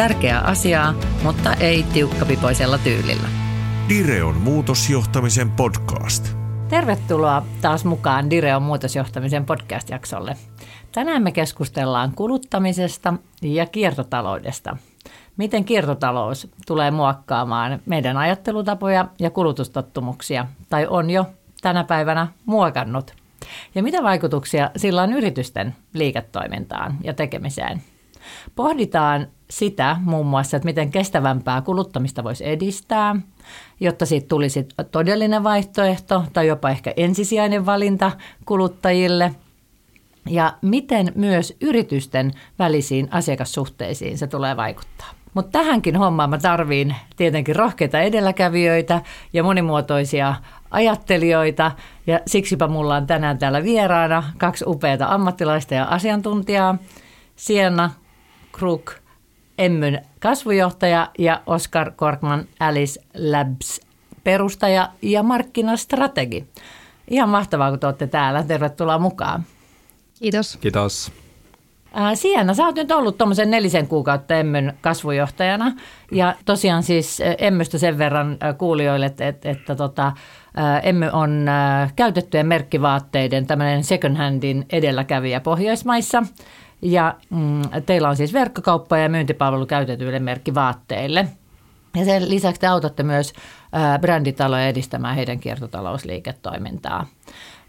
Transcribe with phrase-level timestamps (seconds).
[0.00, 3.28] Tärkeää asiaa, mutta ei tiukkapipoisella tyylillä.
[3.88, 6.28] Direon muutosjohtamisen podcast.
[6.68, 10.36] Tervetuloa taas mukaan Direon muutosjohtamisen podcast-jaksolle.
[10.92, 14.76] Tänään me keskustellaan kuluttamisesta ja kiertotaloudesta.
[15.36, 21.26] Miten kiertotalous tulee muokkaamaan meidän ajattelutapoja ja kulutustottumuksia, tai on jo
[21.62, 23.14] tänä päivänä muokannut.
[23.74, 27.82] Ja mitä vaikutuksia sillä on yritysten liiketoimintaan ja tekemiseen.
[28.56, 33.16] Pohditaan sitä muun muassa, että miten kestävämpää kuluttamista voisi edistää,
[33.80, 38.12] jotta siitä tulisi todellinen vaihtoehto tai jopa ehkä ensisijainen valinta
[38.46, 39.34] kuluttajille.
[40.28, 45.10] Ja miten myös yritysten välisiin asiakassuhteisiin se tulee vaikuttaa.
[45.34, 49.00] Mutta tähänkin hommaan mä tarviin tietenkin rohkeita edelläkävijöitä
[49.32, 50.34] ja monimuotoisia
[50.70, 51.72] ajattelijoita.
[52.06, 56.78] Ja siksipä mulla on tänään täällä vieraana kaksi upeata ammattilaista ja asiantuntijaa.
[57.36, 57.90] Sienna
[58.52, 58.92] Kruk,
[59.60, 63.80] Emmyn kasvujohtaja ja Oskar Korkman Alice Labs
[64.24, 66.46] perustaja ja markkinastrategi.
[67.10, 68.42] Ihan mahtavaa, kun te olette täällä.
[68.42, 69.44] Tervetuloa mukaan.
[70.18, 70.56] Kiitos.
[70.56, 71.12] Kiitos.
[72.14, 75.72] Sienna, sä oot nyt ollut tuommoisen nelisen kuukautta Emmyn kasvujohtajana.
[76.12, 80.12] Ja tosiaan siis Emmystä sen verran kuulijoille, että, että, että tota,
[80.82, 81.46] Emmy on
[81.96, 86.22] käytettyjen merkkivaatteiden tämmöinen second handin edelläkävijä Pohjoismaissa.
[86.82, 91.28] Ja mm, teillä on siis verkkokauppa ja myyntipalvelu käytetyille merkkivaatteille.
[91.96, 93.32] Ja sen lisäksi te autatte myös
[93.72, 97.06] ää, bränditaloja edistämään heidän kiertotalousliiketoimintaa.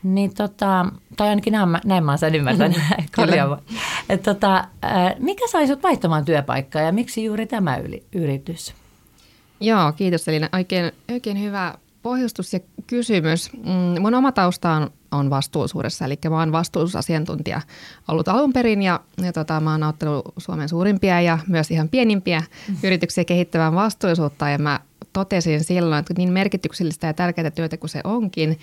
[0.04, 0.86] Niin tota,
[1.18, 2.78] tai ainakin näin, näin mä oon sen ymmärtänyt.
[4.10, 8.74] Et tota, ää, mikä sai sut vaihtamaan työpaikkaa ja miksi juuri tämä yli, yritys?
[9.60, 10.50] Joo, kiitos Elina.
[10.54, 13.54] Oikein, oikein hyvä pohjustus ja kysymys.
[13.54, 17.62] Mm, mun oma tausta on, on vastuullisuudessa, eli mä oon vastuullisuusasiantuntija
[18.08, 22.44] ollut alun perin ja, ja tota, mä oon auttanut Suomen suurimpia ja myös ihan pienimpiä
[22.68, 22.76] mm.
[22.84, 24.80] yrityksiä kehittämään vastuullisuutta ja mä
[25.14, 28.60] totesin silloin, että niin merkityksellistä ja tärkeää työtä kuin se onkin,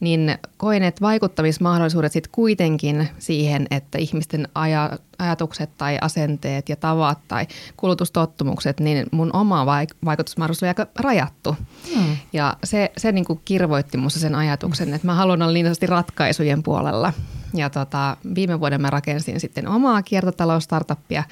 [0.00, 7.18] niin koen, että vaikuttamismahdollisuudet sitten kuitenkin siihen, että ihmisten aja, ajatukset tai asenteet ja tavat
[7.28, 9.66] tai kulutustottumukset, niin mun oma
[10.04, 11.56] vaikutusmahdollisuus oli aika rajattu.
[11.94, 12.16] Hmm.
[12.32, 16.62] Ja se, se niin kuin kirvoitti musta sen ajatuksen, että mä haluan olla niin ratkaisujen
[16.62, 17.12] puolella.
[17.54, 21.24] Ja tota, viime vuoden mä rakensin sitten omaa kiertotalousstartuppia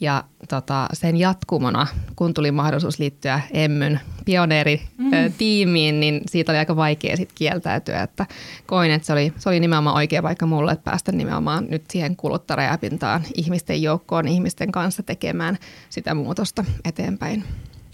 [0.00, 1.86] ja tota, sen jatkumona,
[2.16, 6.00] kun tuli mahdollisuus liittyä Emmyn pioneeritiimiin, mm.
[6.00, 8.02] niin siitä oli aika vaikea sit kieltäytyä.
[8.02, 8.26] Että
[8.66, 12.16] koin, että se oli, se oli nimenomaan oikea paikka mulle, että päästä nimenomaan nyt siihen
[12.16, 15.58] kuluttarajapintaan ihmisten joukkoon, ihmisten kanssa tekemään
[15.90, 17.44] sitä muutosta eteenpäin.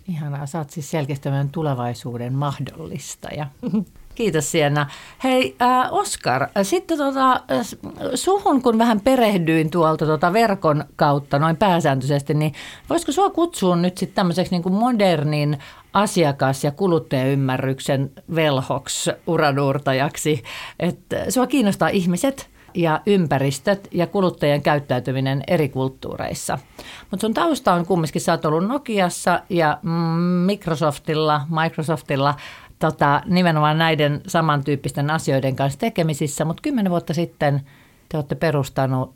[0.08, 3.46] Ihanaa, sä oot siis selkeästi tulevaisuuden mahdollistaja.
[4.14, 4.86] Kiitos Sienna.
[5.24, 7.40] Hei äh, Oskar, sitten tota,
[8.14, 12.52] suhun kun vähän perehdyin tuolta tota verkon kautta noin pääsääntöisesti, niin
[12.90, 15.58] voisiko sua kutsua nyt sitten tämmöiseksi niin modernin
[15.92, 20.42] asiakas- ja kuluttajaymmärryksen velhoksi, uranuurtajaksi,
[20.80, 26.58] että sua kiinnostaa ihmiset ja ympäristöt ja kuluttajien käyttäytyminen eri kulttuureissa.
[27.10, 29.78] Mutta sun tausta on kumminkin, sä oot ollut Nokiassa ja
[30.46, 32.34] Microsoftilla, Microsoftilla
[32.84, 37.60] tota, nimenomaan näiden samantyyppisten asioiden kanssa tekemisissä, mutta kymmenen vuotta sitten
[38.08, 39.14] te olette perustanut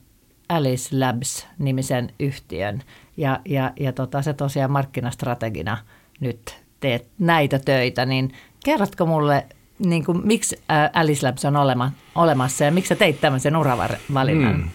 [0.49, 2.83] Alice Labs-nimisen yhtiön
[3.17, 5.79] ja, ja, ja tota, se tosiaan markkinastrategina
[6.21, 8.33] nyt teet näitä töitä, niin
[8.65, 9.47] kerrotko mulle,
[9.79, 10.61] niin kuin, miksi
[10.93, 14.55] Alice Labs on olema, olemassa ja miksi sä teit tämmöisen uravalinnan?
[14.55, 14.71] Hmm.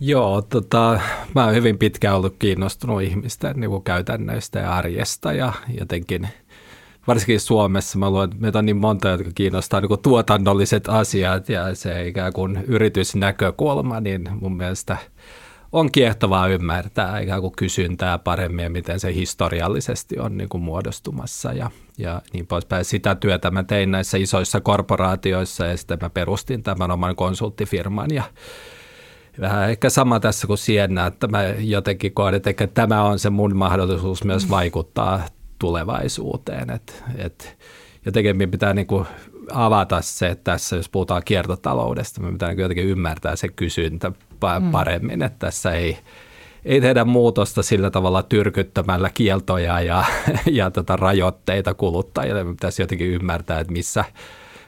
[0.00, 1.00] Joo, tota,
[1.34, 6.28] mä oon hyvin pitkään ollut kiinnostunut ihmisten niin käytännöistä ja arjesta ja jotenkin–
[7.06, 12.06] varsinkin Suomessa mä luulen, meitä on niin monta, jotka kiinnostaa niin tuotannolliset asiat ja se
[12.06, 14.96] ikään kuin yritysnäkökulma, niin mun mielestä
[15.72, 21.70] on kiehtovaa ymmärtää ikään kuin kysyntää paremmin miten se historiallisesti on niin kuin muodostumassa ja,
[21.98, 22.84] ja niin poispäin.
[22.84, 28.22] Sitä työtä mä tein näissä isoissa korporaatioissa ja sitten mä perustin tämän oman konsulttifirman ja
[29.40, 33.56] vähän ehkä sama tässä kuin Sienna, että mä jotenkin koen, että tämä on se mun
[33.56, 35.20] mahdollisuus myös vaikuttaa
[35.62, 36.70] tulevaisuuteen.
[36.70, 37.58] Et, et
[38.06, 39.06] jotenkin pitää niin kuin
[39.52, 44.70] avata se, että tässä jos puhutaan kiertotaloudesta, me pitää niin jotenkin ymmärtää se kysyntä mm.
[44.70, 45.98] paremmin, että tässä ei
[46.64, 50.04] ei tehdä muutosta sillä tavalla tyrkyttämällä kieltoja ja,
[50.50, 52.44] ja tota rajoitteita kuluttajille.
[52.44, 54.04] Me pitäisi jotenkin ymmärtää, että missä,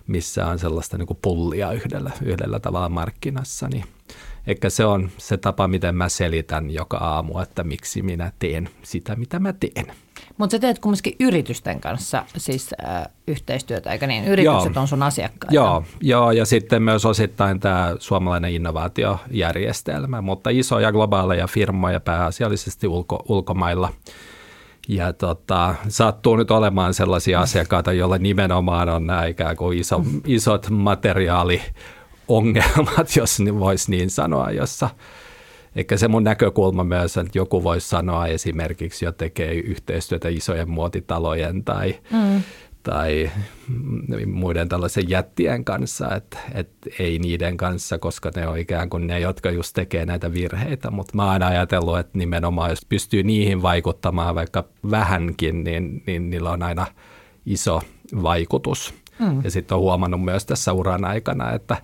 [0.06, 3.69] missä on sellaista niin kuin pullia yhdellä, yhdellä tavalla markkinassa.
[3.69, 3.85] Niin
[4.47, 9.17] Eikä se on se tapa, miten mä selitän joka aamu, että miksi minä teen sitä,
[9.17, 9.87] mitä mä teen.
[10.39, 14.25] Mutta sä teet kumminkin yritysten kanssa siis äh, yhteistyötä, eikä niin?
[14.25, 14.83] Yritykset joo.
[14.83, 15.55] on sun asiakkaita.
[15.55, 23.25] Joo, joo, ja sitten myös osittain tämä suomalainen innovaatiojärjestelmä, mutta isoja globaaleja firmoja pääasiallisesti ulko,
[23.29, 23.93] ulkomailla.
[24.89, 30.67] Ja tota, sattuu nyt olemaan sellaisia asiakkaita, joilla nimenomaan on nämä ikään kuin iso, isot
[30.71, 34.91] materiaaliongelmat, jos voisi niin sanoa, jossa–
[35.76, 41.65] eikä se mun näkökulma myös, että joku voisi sanoa esimerkiksi jo tekee yhteistyötä isojen muotitalojen
[41.65, 42.43] tai, mm.
[42.82, 43.31] tai
[44.26, 49.21] muiden tällaisen jättien kanssa, että, että ei niiden kanssa, koska ne on ikään kuin ne,
[49.21, 54.35] jotka just tekee näitä virheitä, mutta mä oon ajatellut, että nimenomaan jos pystyy niihin vaikuttamaan
[54.35, 56.87] vaikka vähänkin, niin, niin niillä on aina
[57.47, 57.81] iso
[58.23, 58.94] vaikutus.
[59.19, 59.41] Mm.
[59.44, 61.76] Ja sitten on huomannut myös tässä uran aikana, että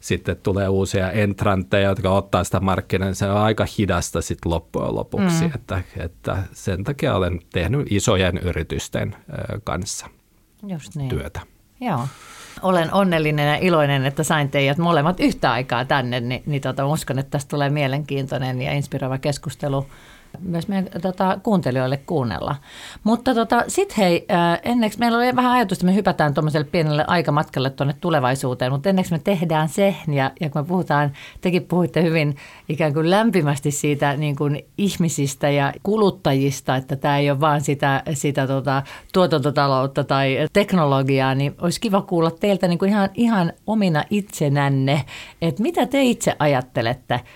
[0.00, 4.94] sitten tulee uusia entrantteja, jotka ottaa sitä markkinaa, niin se on aika hidasta sitten loppujen
[4.94, 5.50] lopuksi, mm.
[5.54, 9.16] että, että sen takia olen tehnyt isojen yritysten
[9.64, 10.06] kanssa
[10.66, 11.08] Just niin.
[11.08, 11.40] työtä.
[11.80, 12.08] Joo.
[12.62, 17.18] Olen onnellinen ja iloinen, että sain teidät molemmat yhtä aikaa tänne, niin, niin tota, uskon,
[17.18, 19.86] että tästä tulee mielenkiintoinen ja inspiroiva keskustelu
[20.40, 22.56] myös meidän tota, kuuntelijoille kuunnella.
[23.04, 27.04] Mutta tota, sitten hei, äh, enneksi meillä oli vähän ajatus, että me hypätään tuommoiselle pienelle
[27.06, 32.02] aikamatkalle tuonne tulevaisuuteen, mutta enneksi me tehdään se, ja, ja kun me puhutaan, tekin puhuitte
[32.02, 32.36] hyvin
[32.68, 38.02] ikään kuin lämpimästi siitä niin kuin ihmisistä ja kuluttajista, että tämä ei ole vaan sitä,
[38.14, 38.82] sitä tota,
[39.12, 45.04] tuotantotaloutta tai teknologiaa, niin olisi kiva kuulla teiltä niin kuin ihan, ihan omina itsenänne,
[45.42, 47.20] että mitä te itse ajattelette–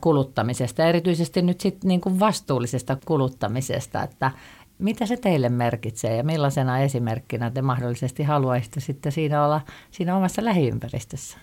[0.00, 4.30] kuluttamisesta, erityisesti nyt sitten niin kuin vastuullisesta kuluttamisesta, että
[4.78, 10.44] mitä se teille merkitsee ja millaisena esimerkkinä te mahdollisesti haluaisitte sitten siinä olla siinä omassa
[10.44, 11.38] lähiympäristössä?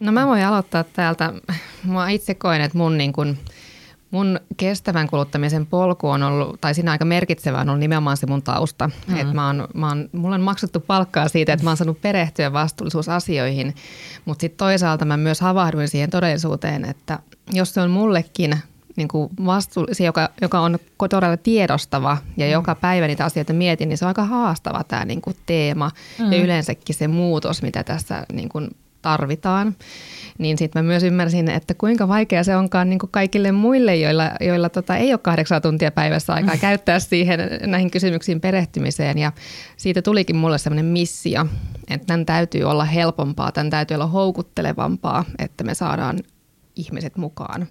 [0.00, 1.32] No mä voin aloittaa täältä.
[1.84, 3.38] Mä itse koen, että mun niin kuin
[4.14, 8.42] Mun kestävän kuluttamisen polku on ollut, tai siinä aika merkitsevä on ollut nimenomaan se mun
[8.42, 8.90] tausta.
[9.06, 9.16] Mm.
[9.16, 12.52] Et mä oon, mä oon, mulla on maksettu palkkaa siitä, että mä oon saanut perehtyä
[12.52, 13.74] vastuullisuusasioihin,
[14.24, 17.18] mutta sitten toisaalta mä myös havahduin siihen todellisuuteen, että
[17.52, 18.58] jos se on mullekin
[18.96, 20.78] niin kuin vastuullisia, joka, joka on
[21.10, 22.52] todella tiedostava ja mm.
[22.52, 26.32] joka päivä niitä asioita mietin, niin se on aika haastava tämä niin kuin teema mm.
[26.32, 28.70] ja yleensäkin se muutos, mitä tässä niin kuin
[29.04, 29.74] tarvitaan
[30.38, 34.30] niin sitten mä myös ymmärsin, että kuinka vaikea se onkaan niin kuin kaikille muille, joilla,
[34.40, 39.18] joilla tota, ei ole kahdeksan tuntia päivässä aikaa käyttää siihen näihin kysymyksiin perehtymiseen.
[39.18, 39.32] Ja
[39.76, 41.46] siitä tulikin mulle sellainen missio,
[41.88, 46.18] että tämän täytyy olla helpompaa, tämän täytyy olla houkuttelevampaa, että me saadaan
[46.76, 47.62] ihmiset mukaan.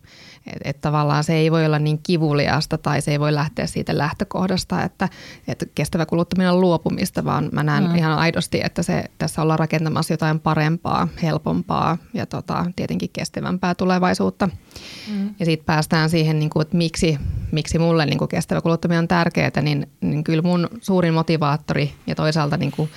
[0.48, 3.98] Että et tavallaan se ei voi olla niin kivuliasta tai se ei voi lähteä siitä
[3.98, 5.10] lähtökohdasta, että,
[5.48, 7.96] että kestävä kuluttaminen on luopumista, vaan mä näen mm.
[7.96, 14.50] ihan aidosti, että se, tässä ollaan rakentamassa jotain parempaa, helpompaa ja tota, tietenkin kestävämpää tulevaisuutta.
[15.12, 15.36] Mm.
[15.40, 17.20] Ja sitten päästään siihen, niin kuin, että miksi,
[17.52, 22.16] miksi mulle niin kuin kestävä kuluttaminen on tärkeää, niin, niin kyllä mun suurin motivaattori ja
[22.16, 22.90] toisaalta niin kuin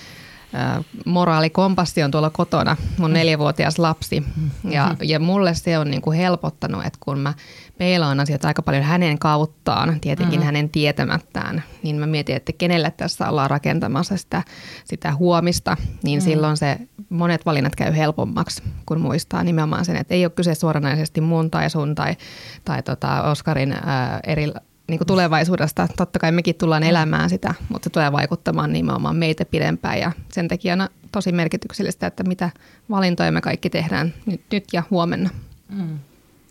[1.04, 4.22] moraalikompassi on tuolla kotona, mun neljävuotias lapsi.
[4.64, 7.34] Ja, ja mulle se on niin kuin helpottanut, että kun mä
[7.78, 10.46] peilaan asioita aika paljon hänen kauttaan, tietenkin mm-hmm.
[10.46, 14.42] hänen tietämättään, niin mä mietin, että kenelle tässä ollaan rakentamassa sitä,
[14.84, 16.30] sitä huomista, niin mm-hmm.
[16.30, 16.78] silloin se
[17.08, 21.70] monet valinnat käy helpommaksi, kun muistaa nimenomaan sen, että ei ole kyse suoranaisesti mun tai
[21.70, 22.16] sun tai,
[22.64, 24.52] tai tota Oskarin ää, eri
[24.88, 25.88] niin kuin tulevaisuudesta.
[25.96, 26.88] Totta kai mekin tullaan mm.
[26.88, 32.06] elämään sitä, mutta se tulee vaikuttamaan nimenomaan meitä pidempään ja sen takia on tosi merkityksellistä,
[32.06, 32.50] että mitä
[32.90, 35.30] valintoja me kaikki tehdään nyt, nyt ja huomenna.
[35.68, 35.98] Mm,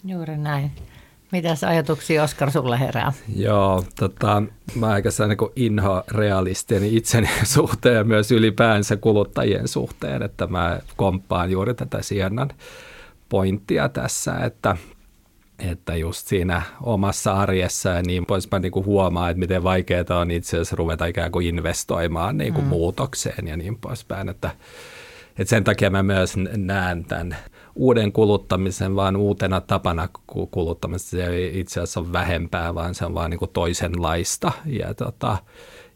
[0.05, 0.71] juuri näin.
[1.31, 3.13] Mitäs ajatuksia Oskar sulle herää?
[3.35, 4.43] Joo, tota,
[4.75, 11.51] mä aika niin inho realistini itseni suhteen ja myös ylipäänsä kuluttajien suhteen, että mä komppaan
[11.51, 12.49] juuri tätä Siennan
[13.29, 14.77] pointtia tässä, että
[15.59, 20.31] että just siinä omassa arjessa ja niin poispäin niin kuin huomaa, että miten vaikeaa on
[20.31, 22.69] itse asiassa ruveta ikään kuin investoimaan niin kuin mm.
[22.69, 24.29] muutokseen ja niin poispäin.
[24.29, 24.49] Että,
[25.29, 27.37] että sen takia mä myös näen tämän
[27.75, 30.09] uuden kuluttamisen vaan uutena tapana
[30.51, 31.09] kuluttamista.
[31.09, 34.51] Se ei itse asiassa ole vähempää, vaan se on vaan niin kuin toisenlaista.
[34.65, 35.37] Ja, tota,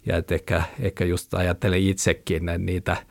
[0.05, 2.97] ja että ehkä, ehkä just ajattelen itsekin niitä–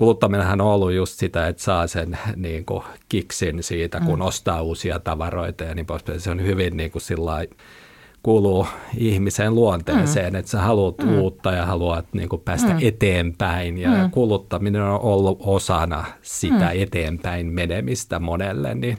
[0.00, 4.24] kuluttaminenhan on ollut just sitä, että saa sen niin kuin kiksin siitä, kun mm.
[4.24, 6.20] ostaa uusia tavaroita ja niin poispäin.
[6.20, 7.44] Se on hyvin niin kuin sillä
[8.22, 8.66] kuuluu
[8.96, 10.38] ihmisen luonteeseen, mm.
[10.38, 11.18] että sä haluat mm.
[11.18, 12.78] uutta ja haluat niin kuin päästä mm.
[12.82, 14.10] eteenpäin ja mm.
[14.10, 16.82] kuluttaminen on ollut osana sitä mm.
[16.82, 18.98] eteenpäin menemistä monelle, niin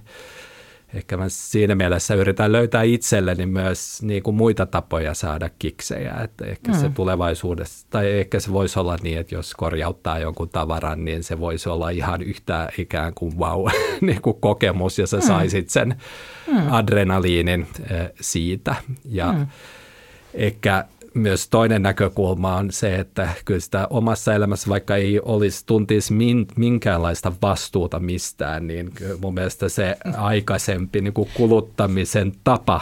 [0.93, 6.45] ehkä mä siinä mielessä yritän löytää itselleni myös niin kuin muita tapoja saada kiksejä, että
[6.45, 6.77] ehkä mm.
[6.77, 11.39] se tulevaisuudessa, tai ehkä se voisi olla niin, että jos korjauttaa jonkun tavaran, niin se
[11.39, 13.65] voisi olla ihan yhtä ikään kuin wow,
[14.01, 15.23] niin kuin kokemus ja sä mm.
[15.23, 15.95] saisit sen
[16.47, 16.71] mm.
[16.71, 17.67] adrenaliinin
[18.21, 19.47] siitä ja mm.
[20.33, 26.13] ehkä myös toinen näkökulma on se, että kyllä sitä omassa elämässä, vaikka ei olisi tuntisi
[26.13, 28.91] min, minkäänlaista vastuuta mistään, niin
[29.21, 32.81] mun mielestä se aikaisempi niin kuin kuluttamisen tapa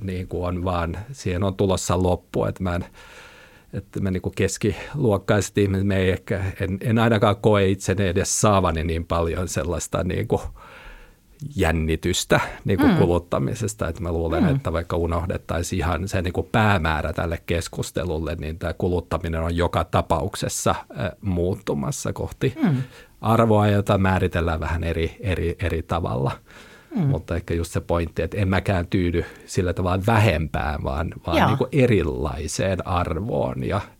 [0.00, 2.84] niin kuin on vaan, siihen on tulossa loppu, että mä en,
[3.72, 8.84] että me niin keskiluokkaiset ihmiset, me ei ehkä, en, en ainakaan koe itseni edes saavani
[8.84, 10.42] niin paljon sellaista niin kuin
[11.56, 12.98] jännitystä niin kuin mm.
[12.98, 13.88] kuluttamisesta.
[13.88, 14.56] Että mä luulen, mm.
[14.56, 19.84] että vaikka unohdettaisiin ihan se niin kuin päämäärä tälle keskustelulle, niin tämä kuluttaminen on joka
[19.84, 20.74] tapauksessa
[21.20, 22.82] muuttumassa kohti mm.
[23.20, 26.32] arvoa, jota määritellään vähän eri, eri, eri tavalla.
[26.96, 27.02] Mm.
[27.02, 31.58] Mutta ehkä just se pointti, että en mäkään tyydy sillä tavalla vähempään, vaan, vaan niin
[31.58, 33.80] kuin erilaiseen arvoon ja–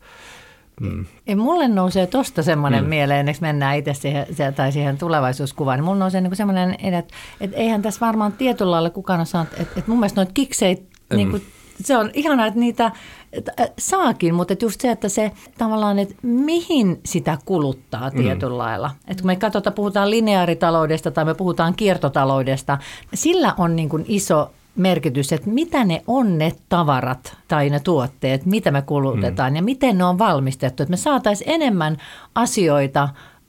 [0.81, 1.07] Mm.
[1.27, 2.89] Ja mulle nousee tuosta semmoinen mm.
[2.89, 7.57] mieleen, ennen mennään itse siihen, tai siihen tulevaisuuskuvaan, niin mulle nousee niin semmoinen, että, että
[7.57, 10.81] eihän tässä varmaan tietyllä lailla kukaan ole sanonut, että, että mun mielestä noita kikseit,
[11.11, 11.17] mm.
[11.17, 11.43] niin kuin,
[11.85, 12.93] se on ihanaa, että niitä
[13.33, 18.17] että saakin, mutta että just se, että se tavallaan, että mihin sitä kuluttaa mm.
[18.17, 18.59] tietyllä mm.
[18.59, 18.91] lailla.
[19.09, 22.79] Että kun me katsotaan, puhutaan lineaaritaloudesta tai me puhutaan kiertotaloudesta,
[23.15, 28.47] sillä on niin kuin iso merkitys, että mitä ne on ne tavarat tai ne tuotteet,
[28.47, 29.57] mitä me kulutetaan mm.
[29.57, 31.97] ja miten ne on valmistettu, että me saataisiin enemmän
[32.35, 33.09] asioita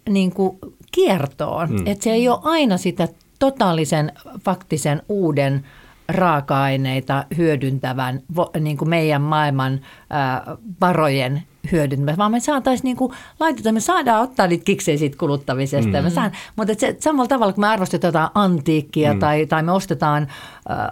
[0.09, 0.57] niin kuin
[0.91, 1.87] kiertoon, mm.
[1.87, 3.07] että se ei ole aina sitä
[3.39, 4.11] totaalisen
[4.45, 5.65] faktisen uuden
[6.09, 8.21] raaka-aineita hyödyntävän
[8.59, 9.79] niin kuin meidän maailman
[10.81, 15.97] varojen hyödyntämään, vaan me saataisiin niin kuin, laitetaan, me saadaan ottaa niitä kiksejä siitä kuluttamisesta.
[15.97, 16.03] Mm.
[16.03, 19.19] Me saan, mutta se, samalla tavalla, kun me arvostetaan antiikkia mm.
[19.19, 20.27] tai, tai me ostetaan,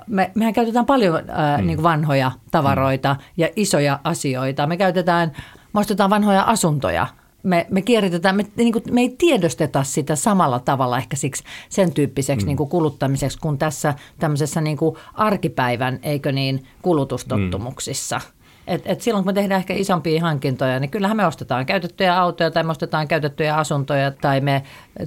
[0.07, 1.67] me, mehän käytetään paljon äh, mm.
[1.67, 3.19] niin kuin vanhoja tavaroita mm.
[3.37, 4.67] ja isoja asioita.
[4.67, 5.31] Me käytetään,
[5.73, 7.07] me ostetaan vanhoja asuntoja
[7.43, 11.93] me, me kierritetään, me, niin kuin, me ei tiedosteta sitä samalla tavalla ehkä siksi sen
[11.93, 12.47] tyyppiseksi mm.
[12.47, 18.17] niin kuin kuluttamiseksi kuin tässä tämmöisessä niin kuin arkipäivän, eikö niin, kulutustottumuksissa.
[18.17, 18.36] Mm.
[18.67, 22.51] Et, et silloin kun me tehdään ehkä isompia hankintoja, niin kyllähän me ostetaan käytettyjä autoja
[22.51, 24.63] tai me ostetaan käytettyjä asuntoja tai me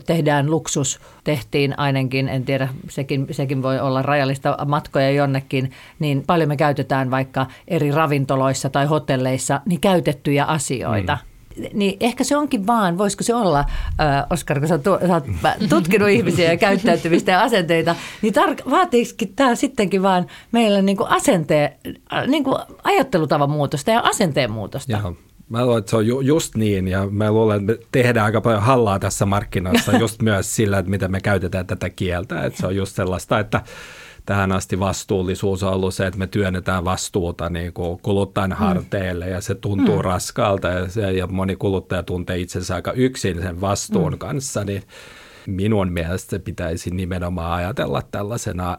[0.07, 6.49] tehdään luksus, tehtiin ainakin, en tiedä, sekin, sekin voi olla rajallista matkoja jonnekin, niin paljon
[6.49, 11.19] me käytetään vaikka eri ravintoloissa tai hotelleissa niin käytettyjä asioita.
[11.25, 11.30] Mm
[11.73, 13.61] niin ehkä se onkin vaan, voisiko se olla,
[14.01, 15.25] äh, Oskar, kun sä, tu, sä oot
[15.69, 21.09] tutkinut ihmisiä ja käyttäytymistä ja asenteita, niin tar- vaatiisikin tämä sittenkin vaan meillä niin kuin
[21.09, 21.73] asenteen,
[22.27, 24.93] niin kuin ajattelutavan muutosta ja asenteen muutosta.
[24.93, 25.15] Joo.
[25.51, 28.41] Mä luulen, että se on ju- just niin, ja mä luulen, että me tehdään aika
[28.41, 32.45] paljon hallaa tässä markkinassa just myös sillä, että miten me käytetään tätä kieltä.
[32.45, 33.63] Että se on just sellaista, että
[34.27, 38.57] tähän asti vastuullisuus on ollut se, että me työnnetään vastuuta niin kuin kuluttajan mm.
[38.57, 40.05] harteille ja se tuntuu mm.
[40.05, 44.19] raskaalta ja, se, ja moni kuluttaja tuntee itsensä aika yksin sen vastuun mm.
[44.19, 44.83] kanssa, niin
[45.47, 48.79] minun mielestä se pitäisi nimenomaan ajatella tällaisena,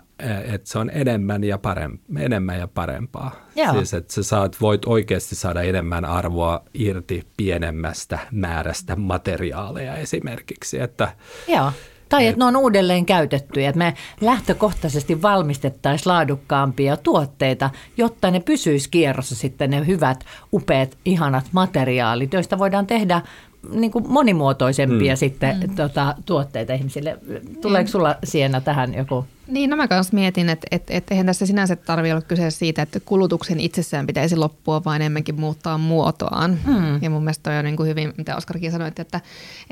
[0.53, 3.31] että se on enemmän ja, paremp- enemmän ja parempaa.
[3.55, 3.73] Joo.
[3.73, 10.79] Siis, että sä saat, voit oikeasti saada enemmän arvoa irti pienemmästä määrästä materiaaleja esimerkiksi.
[10.79, 11.11] Että,
[11.47, 11.71] Joo.
[12.09, 18.89] Tai että ne on uudelleen käytettyjä, että me lähtökohtaisesti valmistettaisiin laadukkaampia tuotteita, jotta ne pysyisi
[18.89, 23.21] kierrossa sitten ne hyvät, upeat, ihanat materiaalit, joista voidaan tehdä
[23.69, 25.17] niin kuin monimuotoisempia mm.
[25.17, 25.75] sitten mm.
[25.75, 27.17] Tota, tuotteita ihmisille.
[27.61, 27.91] Tuleeko mm.
[27.91, 29.25] sulla Sienna tähän joku?
[29.47, 32.81] Niin, no mä kanssa mietin, että, että, että eihän tässä sinänsä tarvitse olla kyse siitä,
[32.81, 36.59] että kulutuksen itsessään pitäisi loppua, vaan enemmänkin muuttaa muotoaan.
[36.67, 37.03] Mm.
[37.03, 39.21] Ja mun mielestä toi on niin kuin hyvin, mitä Oskarkin sanoi, että, että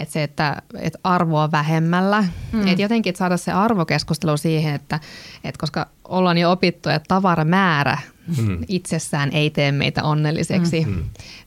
[0.08, 2.24] se, että, että arvoa vähemmällä.
[2.52, 2.68] Mm.
[2.68, 5.00] Että jotenkin että saada se arvokeskustelu siihen, että,
[5.44, 7.98] että koska ollaan jo opittu, että tavaramäärä
[8.38, 8.58] mm.
[8.68, 10.86] itsessään ei tee meitä onnelliseksi.
[10.86, 11.04] Mm.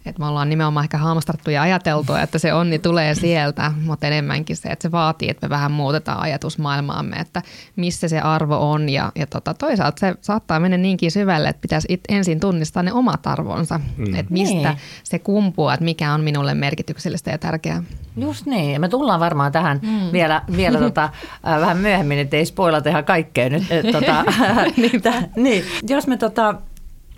[0.07, 4.57] Et me ollaan nimenomaan ehkä hamstrattu ja ajateltu, että se onni tulee sieltä, mutta enemmänkin
[4.57, 7.43] se, että se vaatii, että me vähän muutetaan ajatusmaailmaamme, että
[7.77, 8.89] missä se arvo on.
[8.89, 12.93] Ja, ja tota, toisaalta se saattaa mennä niinkin syvälle, että pitäisi it, ensin tunnistaa ne
[12.93, 14.15] omat arvonsa, mm.
[14.15, 14.79] että mistä niin.
[15.05, 17.83] se kumpuaa, että mikä on minulle merkityksellistä ja tärkeää.
[18.17, 18.81] Just niin.
[18.81, 20.13] Me tullaan varmaan tähän mm.
[20.13, 23.63] vielä, vielä tota, äh, vähän myöhemmin, että ei spoilata ihan kaikkea nyt.
[23.71, 24.25] Et, tota,
[25.37, 25.65] niin.
[25.89, 26.55] Jos me tota,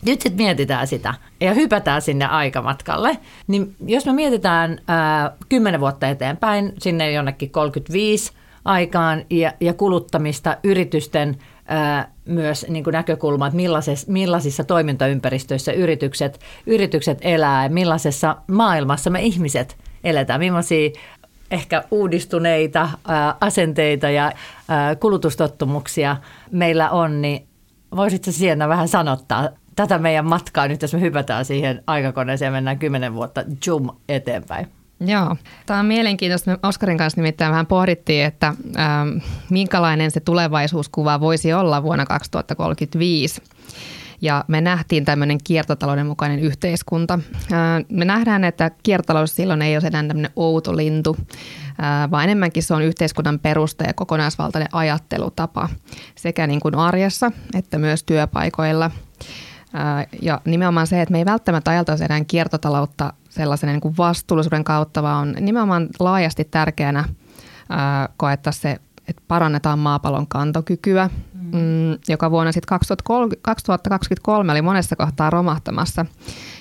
[0.07, 6.09] nyt sitten mietitään sitä ja hypätään sinne aikamatkalle, niin jos me mietitään ää, 10 vuotta
[6.09, 8.33] eteenpäin, sinne jonnekin 35
[8.65, 16.41] aikaan ja, ja kuluttamista yritysten ää, myös niin kuin näkökulma, että millaisissa, millaisissa toimintaympäristöissä yritykset,
[16.67, 20.91] yritykset elää ja millaisessa maailmassa me ihmiset eletään, millaisia
[21.51, 24.33] ehkä uudistuneita ää, asenteita ja
[24.69, 26.17] ää, kulutustottumuksia
[26.51, 27.47] meillä on, niin
[27.97, 32.79] voisitko Sienna vähän sanottaa tätä meidän matkaa nyt, jos me hypätään siihen aikakoneeseen ja mennään
[32.79, 34.67] kymmenen vuotta zoom eteenpäin?
[35.01, 36.51] Joo, tämä on mielenkiintoista.
[36.51, 39.09] Me Oskarin kanssa nimittäin vähän pohdittiin, että ähm,
[39.51, 43.43] minkälainen se tulevaisuuskuva voisi olla vuonna 2035.
[44.21, 47.19] Ja me nähtiin tämmöinen kiertotalouden mukainen yhteiskunta.
[47.53, 52.63] Äh, me nähdään, että kiertotalous silloin ei ole enää tämmöinen outo lintu, äh, vaan enemmänkin
[52.63, 55.69] se on yhteiskunnan perusta ja kokonaisvaltainen ajattelutapa
[56.15, 58.91] sekä niin kuin arjessa että myös työpaikoilla.
[60.23, 65.03] Ja nimenomaan se, että me ei välttämättä ajaltaisi enää kiertotaloutta sellaisen niin kuin vastuullisuuden kautta,
[65.03, 67.05] vaan on nimenomaan laajasti tärkeänä
[68.17, 68.77] koettaa se,
[69.09, 71.99] että parannetaan maapallon kantokykyä, mm.
[72.09, 72.79] joka vuonna sitten
[73.43, 76.07] 2023 oli monessa kohtaa romahtamassa.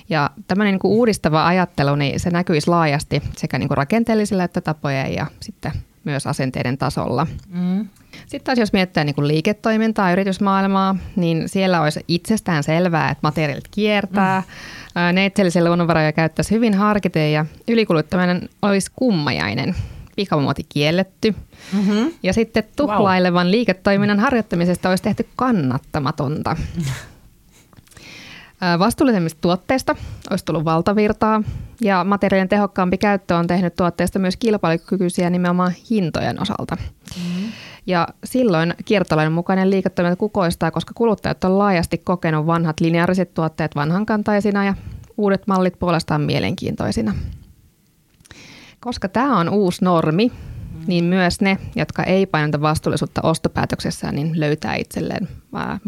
[0.08, 4.60] Ja tämmöinen niin kuin uudistava ajattelu, niin se näkyisi laajasti sekä niin kuin rakenteellisilla että
[4.60, 5.72] tapojen ja sitten
[6.04, 7.26] myös asenteiden tasolla.
[7.48, 7.88] Mm.
[8.20, 13.68] Sitten taas jos miettii niin kuin liiketoimintaa, yritysmaailmaa, niin siellä olisi itsestään selvää, että materiaalit
[13.70, 14.42] kiertää,
[14.94, 15.14] mm.
[15.14, 19.74] neitseellisiä luonnonvaroja käyttäisi hyvin harkiten ja ylikuluttaminen olisi kummajainen
[20.16, 21.34] pikamuoti kielletty.
[21.72, 22.12] Mm-hmm.
[22.22, 23.50] Ja sitten tuhlailevan wow.
[23.50, 26.56] liiketoiminnan harjoittamisesta olisi tehty kannattamatonta.
[28.78, 29.96] Vastuullisemmista tuotteista
[30.30, 31.42] olisi tullut valtavirtaa
[31.80, 36.76] ja materiaalien tehokkaampi käyttö on tehnyt tuotteista myös kilpailukykyisiä nimenomaan hintojen osalta.
[36.76, 37.52] Mm-hmm.
[37.86, 44.64] Ja silloin kiertolainen mukainen liiketoiminta kukoistaa, koska kuluttajat on laajasti kokenut vanhat lineaariset tuotteet vanhankantaisina
[44.64, 44.74] ja
[45.16, 47.14] uudet mallit puolestaan mielenkiintoisina.
[48.80, 50.32] Koska tämä on uusi normi,
[50.86, 55.28] niin myös ne, jotka ei painota vastuullisuutta ostopäätöksessään, niin löytää itselleen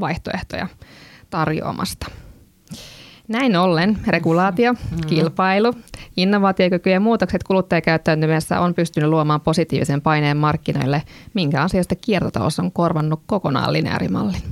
[0.01, 0.67] vaihtoehtoja
[1.31, 2.07] tarjoamasta.
[3.29, 5.07] Näin ollen regulaatio, mm-hmm.
[5.07, 5.73] kilpailu,
[6.17, 11.03] innovaatiokyky ja muutokset kuluttajakäyttäytymisessä on pystynyt luomaan positiivisen paineen markkinoille,
[11.35, 14.43] minkä asiasta kiertotalous on korvannut kokonaan lineaarimallin.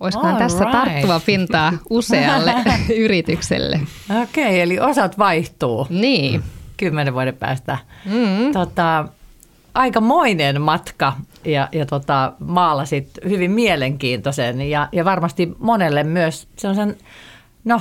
[0.00, 0.72] Olisikohan tässä right.
[0.72, 2.54] tarttuva pintaa usealle
[3.04, 3.80] yritykselle?
[4.22, 5.86] Okei, okay, eli osat vaihtuu.
[5.90, 6.42] Niin.
[6.76, 7.78] Kymmenen vuoden päästä.
[8.04, 8.52] Mm.
[8.52, 9.08] Tota,
[9.74, 11.12] aikamoinen matka
[11.44, 16.96] ja, ja tota, maalasit hyvin mielenkiintoisen ja, ja varmasti monelle myös sellaisen
[17.64, 17.80] no,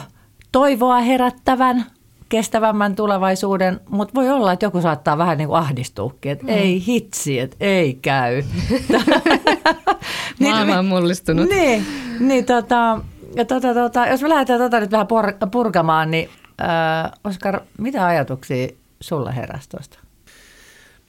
[0.51, 1.85] toivoa herättävän,
[2.29, 6.49] kestävämmän tulevaisuuden, mutta voi olla, että joku saattaa vähän niin kuin ahdistuukin, että mm.
[6.49, 8.43] ei hitsi, että ei käy.
[10.39, 11.49] Maailma on mullistunut.
[11.49, 11.85] Niin,
[12.19, 12.99] niin tota,
[13.35, 15.07] ja tota, tota, jos me lähdetään tota nyt vähän
[15.51, 16.29] purkamaan, niin
[16.61, 18.67] äh, Oskar, mitä ajatuksia
[18.99, 19.99] sulla heräsi tuosta?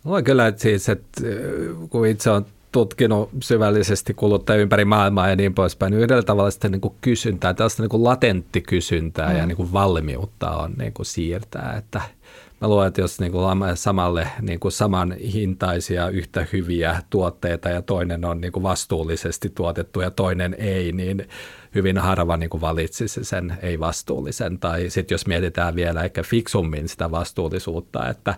[0.05, 1.21] Voi kyllä, että siis, että
[1.91, 6.69] kun itse on tutkinut syvällisesti kuluttajia ympäri maailmaa ja niin poispäin, niin yhdellä tavalla sitä
[6.69, 9.37] niin kuin kysyntää, tällaista niin kuin latenttikysyntää mm.
[9.37, 12.01] ja niin kuin valmiutta on niin kuin siirtää, että
[12.61, 17.83] mä luulen, että jos niin kuin samalle niin kuin saman hintaisia yhtä hyviä tuotteita ja
[17.83, 21.29] toinen on niin kuin vastuullisesti tuotettu ja toinen ei, niin
[21.75, 24.59] hyvin harva niin kuin valitsisi sen ei-vastuullisen.
[24.59, 28.35] Tai sitten jos mietitään vielä ehkä fiksummin sitä vastuullisuutta, että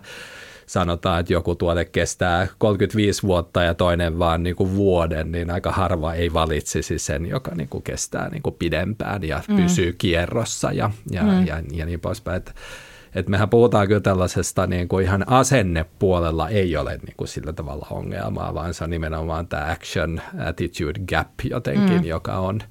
[0.65, 5.71] sanotaan, että joku tuote kestää 35 vuotta ja toinen vaan niin kuin vuoden, niin aika
[5.71, 9.55] harva ei valitsisi sen, joka niin kuin kestää niin kuin pidempään ja mm.
[9.55, 11.45] pysyy kierrossa ja, ja, mm.
[11.45, 12.37] ja, ja niin poispäin.
[12.37, 12.51] Että
[13.15, 17.87] et mehän puhutaan kyllä tällaisesta niin kuin ihan asennepuolella ei ole niin kuin sillä tavalla
[17.89, 22.05] ongelmaa, vaan se on nimenomaan tämä action attitude gap jotenkin, mm.
[22.05, 22.61] joka on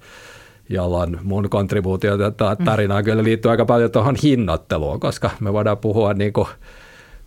[0.68, 2.16] jolloin mun kontribuutio
[2.64, 6.48] tarinaan kyllä liittyy aika paljon tuohon hinnoitteluun, koska me voidaan puhua niin kuin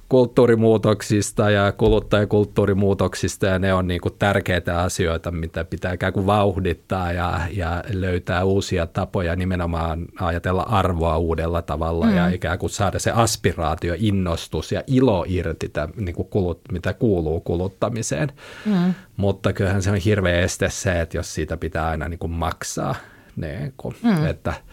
[0.10, 7.12] kulttuurimuutoksista ja kuluttajakulttuurimuutoksista ja ne on niin kuin tärkeitä asioita, mitä pitää ikään kuin vauhdittaa
[7.12, 12.16] ja, ja löytää uusia tapoja nimenomaan ajatella arvoa uudella tavalla mm.
[12.16, 16.94] ja ikään kuin saada se aspiraatio, innostus ja ilo irti, tämän, niin kuin kulut, mitä
[16.94, 18.32] kuuluu kuluttamiseen.
[18.66, 18.94] Mm.
[19.18, 22.96] Mutta kyllähän se on hirveä este se, että jos siitä pitää aina niin kuin maksaa,
[23.36, 24.26] niin kuin, mm.
[24.26, 24.54] että–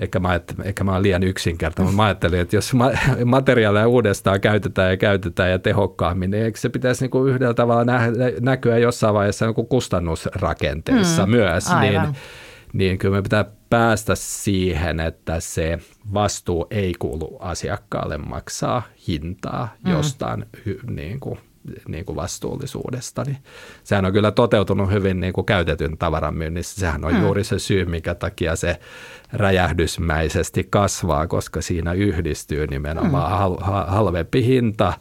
[0.00, 2.72] Ehkä mä, ehkä mä olen liian yksinkertainen, mä ajattelin, että jos
[3.24, 7.84] materiaaleja uudestaan käytetään ja käytetään ja tehokkaammin, niin eikö se pitäisi niin kuin yhdellä tavalla
[7.84, 12.00] nä- näkyä jossain vaiheessa niin kuin kustannusrakenteessa mm, myös, niin,
[12.72, 15.78] niin kyllä me pitää päästä siihen, että se
[16.14, 19.90] vastuu ei kuulu asiakkaalle maksaa hintaa mm.
[19.90, 20.46] jostain
[20.90, 21.38] niin kuin
[21.88, 23.38] niin kuin vastuullisuudesta, niin
[23.84, 26.80] sehän on kyllä toteutunut hyvin niin kuin käytetyn tavaran myynnissä.
[26.80, 27.22] Sehän on hmm.
[27.22, 28.80] juuri se syy, mikä takia se
[29.32, 33.66] räjähdysmäisesti kasvaa, koska siinä yhdistyy nimenomaan hmm.
[33.66, 34.92] hal- halvempi hinta,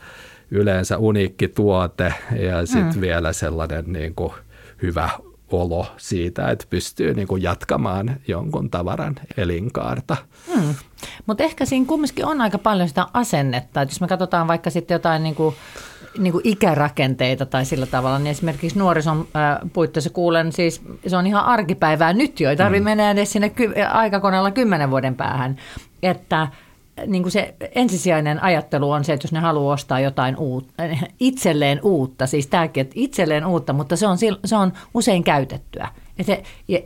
[0.52, 3.02] yleensä uniikki tuote ja sitten hmm.
[3.02, 4.34] vielä sellainen niin kuin
[4.82, 5.10] hyvä
[5.52, 10.18] olo siitä, että pystyy niin kuin jatkamaan jonkun tavaran elinkaarta.
[10.54, 10.76] Hmm.
[11.26, 14.96] Mutta ehkä siinä kumminkin on aika paljon sitä asennetta, että jos me katsotaan vaikka sitten
[14.96, 15.56] jotain niin kuin,
[16.18, 21.28] niin kuin ikärakenteita tai sillä tavalla, niin esimerkiksi nuorison äh, puitteissa kuulen, siis se on
[21.28, 22.86] ihan arkipäivää nyt jo, ei tarvitse hmm.
[22.86, 25.58] mennä edes sinne ky- aikakoneella kymmenen vuoden päähän,
[26.04, 26.48] että
[27.08, 30.84] niin kuin se ensisijainen ajattelu on se, että jos ne haluaa ostaa jotain uutta,
[31.20, 35.88] itselleen uutta, siis tämäkin, että itselleen uutta, mutta se on, se on usein käytettyä.
[36.20, 36.38] Että,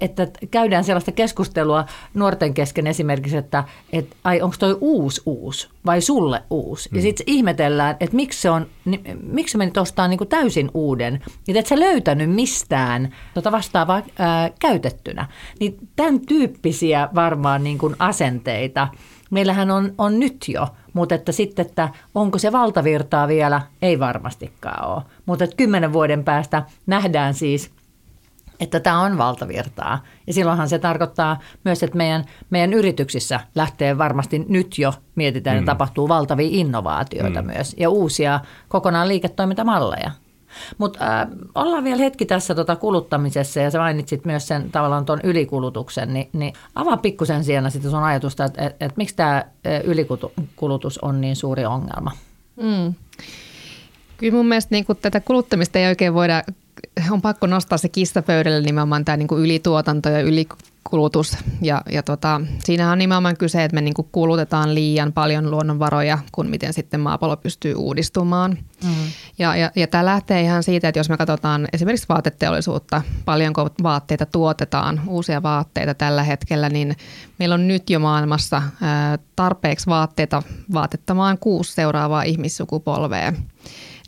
[0.01, 3.63] että käydään sellaista keskustelua nuorten kesken esimerkiksi, että,
[3.93, 6.89] että ai onko toi uusi uusi vai sulle uusi.
[6.91, 6.95] Mm.
[6.95, 8.67] Ja sitten ihmetellään, että miksi, se on,
[9.23, 11.23] miksi me nyt ostaa niin kuin täysin uuden.
[11.47, 15.27] Ja et sä löytänyt mistään tota vastaavaa ää, käytettynä.
[15.59, 18.87] Niin tämän tyyppisiä varmaan niin kuin asenteita–
[19.31, 24.87] meillähän on, on nyt jo, mutta että sitten, että onko se valtavirtaa vielä, ei varmastikaan
[24.87, 25.01] ole.
[25.25, 27.71] Mutta että kymmenen vuoden päästä nähdään siis,
[28.61, 30.03] että tämä on valtavirtaa.
[30.27, 35.59] Ja silloinhan se tarkoittaa myös, että meidän, meidän yrityksissä lähtee varmasti nyt jo, mietitään, mm.
[35.59, 37.47] että tapahtuu valtavia innovaatioita mm.
[37.47, 40.11] myös ja uusia kokonaan liiketoimintamalleja.
[40.77, 45.19] Mutta äh, ollaan vielä hetki tässä tota kuluttamisessa ja sä mainitsit myös sen tavallaan tuon
[45.23, 49.45] ylikulutuksen, niin, niin avaa pikkusen siellä sitten sun ajatusta, että et, et miksi tämä
[49.83, 52.11] ylikulutus on niin suuri ongelma?
[52.55, 52.93] Mm.
[54.17, 56.43] Kyllä mun mielestä niin tätä kuluttamista ei oikein voida
[57.11, 61.37] on pakko nostaa se kistapöydälle nimenomaan tämä niin kuin ylituotanto ja ylikulutus.
[61.61, 66.19] Ja, ja tota, siinähän on nimenomaan kyse, että me niin kuin kulutetaan liian paljon luonnonvaroja,
[66.31, 68.51] kun miten sitten maapallo pystyy uudistumaan.
[68.51, 69.11] Mm-hmm.
[69.39, 74.25] Ja, ja, ja tämä lähtee ihan siitä, että jos me katsotaan esimerkiksi vaateteollisuutta, paljonko vaatteita
[74.25, 76.95] tuotetaan, uusia vaatteita tällä hetkellä, niin
[77.39, 78.61] meillä on nyt jo maailmassa
[79.35, 83.33] tarpeeksi vaatteita vaatettamaan kuusi seuraavaa ihmissukupolvea.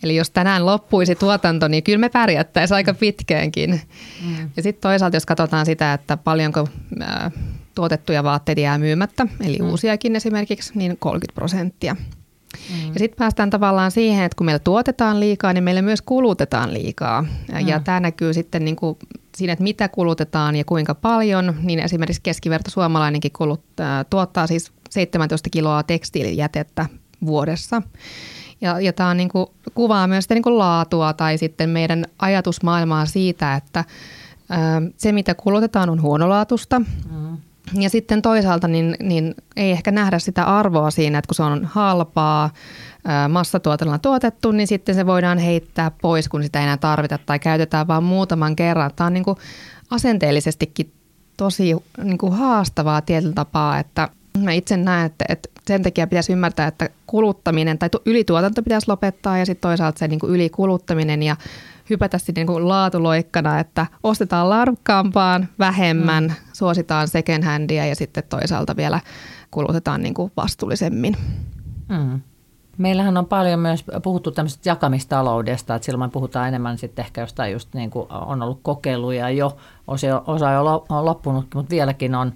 [0.03, 3.81] Eli jos tänään loppuisi tuotanto, niin kyllä me pärjättäisiin aika pitkäänkin.
[4.25, 4.49] Mm.
[4.57, 6.67] Ja sitten toisaalta, jos katsotaan sitä, että paljonko
[6.99, 7.31] ää,
[7.75, 9.69] tuotettuja vaatteita jää myymättä, eli mm.
[9.69, 11.93] uusiakin esimerkiksi, niin 30 prosenttia.
[11.93, 12.93] Mm.
[12.93, 17.21] Ja sitten päästään tavallaan siihen, että kun meillä tuotetaan liikaa, niin meillä myös kulutetaan liikaa.
[17.21, 17.67] Mm.
[17.67, 18.97] Ja tämä näkyy sitten niin kuin
[19.35, 21.55] siinä, että mitä kulutetaan ja kuinka paljon.
[21.61, 26.85] Niin esimerkiksi keskiverto suomalainenkin kuluttaa, tuottaa siis 17 kiloa tekstiilijätettä
[27.25, 27.81] vuodessa.
[28.63, 33.05] Ja, ja tämä niin kuin, kuvaa myös sitä niin kuin laatua tai sitten meidän ajatusmaailmaa
[33.05, 33.85] siitä, että
[34.51, 36.79] ö, se mitä kulutetaan on huonolaatusta.
[36.79, 37.37] Mm.
[37.79, 41.65] Ja sitten toisaalta niin, niin ei ehkä nähdä sitä arvoa siinä, että kun se on
[41.65, 42.49] halpaa,
[43.29, 47.87] massatuotannolla tuotettu, niin sitten se voidaan heittää pois, kun sitä ei enää tarvita tai käytetään
[47.87, 48.91] vain muutaman kerran.
[48.95, 49.37] Tämä on niin kuin
[49.89, 50.93] asenteellisestikin
[51.37, 56.33] tosi niin kuin haastavaa tietyllä tapaa, että mä itse näen, että, että sen takia pitäisi
[56.33, 61.35] ymmärtää, että kuluttaminen tai ylituotanto pitäisi lopettaa ja sitten toisaalta se niin kuin ylikuluttaminen ja
[61.89, 66.35] hypätä sitten niin kuin laatuloikkana, että ostetaan laadukkaampaan vähemmän, mm.
[66.53, 68.99] suositaan second handia ja sitten toisaalta vielä
[69.51, 71.17] kulutetaan niin kuin vastuullisemmin.
[71.89, 72.21] Mm.
[72.77, 77.73] Meillähän on paljon myös puhuttu tämmöisestä jakamistaloudesta, että silloin puhutaan enemmän sitten ehkä jostain just
[77.73, 80.49] niin kuin on ollut kokeiluja jo, osa, osa
[80.89, 82.33] on loppunut, mutta vieläkin on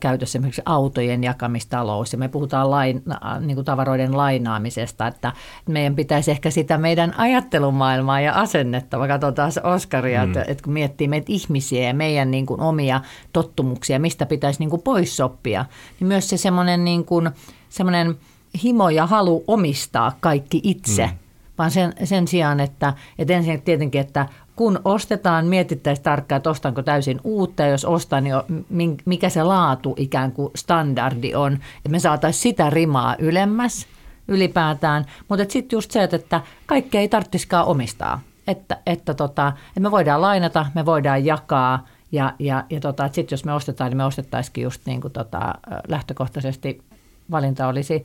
[0.00, 3.02] käytössä esimerkiksi autojen jakamistalous ja me puhutaan lain,
[3.40, 5.32] niin kuin tavaroiden lainaamisesta, että
[5.68, 10.26] meidän pitäisi ehkä sitä meidän ajattelumaailmaa ja asennetta, mä katson taas Oskaria, mm.
[10.26, 13.00] että, että kun miettii meitä ihmisiä ja meidän niin kuin omia
[13.32, 15.64] tottumuksia, mistä pitäisi niin kuin pois soppia,
[16.00, 17.30] niin myös se semmoinen niin kuin,
[17.68, 18.16] semmoinen
[18.62, 21.12] himo ja halu omistaa kaikki itse, mm.
[21.58, 26.82] vaan sen, sen sijaan, että, että ensin tietenkin, että kun ostetaan, mietittäisiin tarkkaan, että ostanko
[26.82, 28.24] täysin uutta, ja jos ostan,
[28.70, 33.86] niin mikä se laatu ikään kuin standardi on, että me saataisiin sitä rimaa ylemmäs
[34.28, 39.90] ylipäätään, mutta sitten just se, että kaikkea ei tarvitsisikaan omistaa, että, että, tota, että me
[39.90, 44.04] voidaan lainata, me voidaan jakaa, ja, ja, ja tota, sitten jos me ostetaan, niin me
[44.04, 45.54] ostettaisikin just niin kuin tota,
[45.88, 46.82] lähtökohtaisesti
[47.30, 48.04] valinta olisi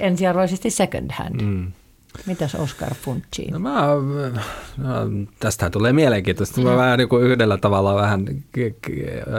[0.00, 1.40] ensiarvoisesti second hand.
[1.42, 1.72] Mm.
[2.26, 3.50] Mitäs Oscar Funchi?
[3.50, 3.86] No mä,
[4.76, 4.90] no,
[5.40, 6.60] tästä tulee mielenkiintoista.
[6.60, 6.76] Mä mm.
[6.76, 8.24] vähän niin kuin yhdellä tavalla vähän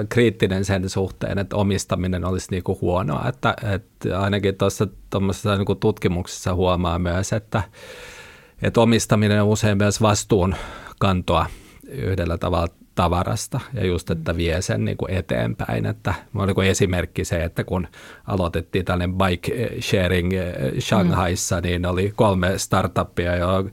[0.10, 3.30] kriittinen sen suhteen, että omistaminen olisi niin kuin huonoa.
[3.30, 4.88] Että, että ainakin tuossa
[5.58, 7.64] niin tutkimuksessa huomaa myös, että,
[8.62, 11.46] että omistaminen on usein myös vastuunkantoa
[11.90, 15.86] yhdellä tavalla tavarasta ja just, että vie sen niin kuin eteenpäin.
[15.86, 17.88] Että on niin esimerkki se, että kun
[18.28, 21.62] aloitettiin tällainen bike sharing eh, Shanghaissa, mm.
[21.62, 23.70] niin oli kolme startuppia, jo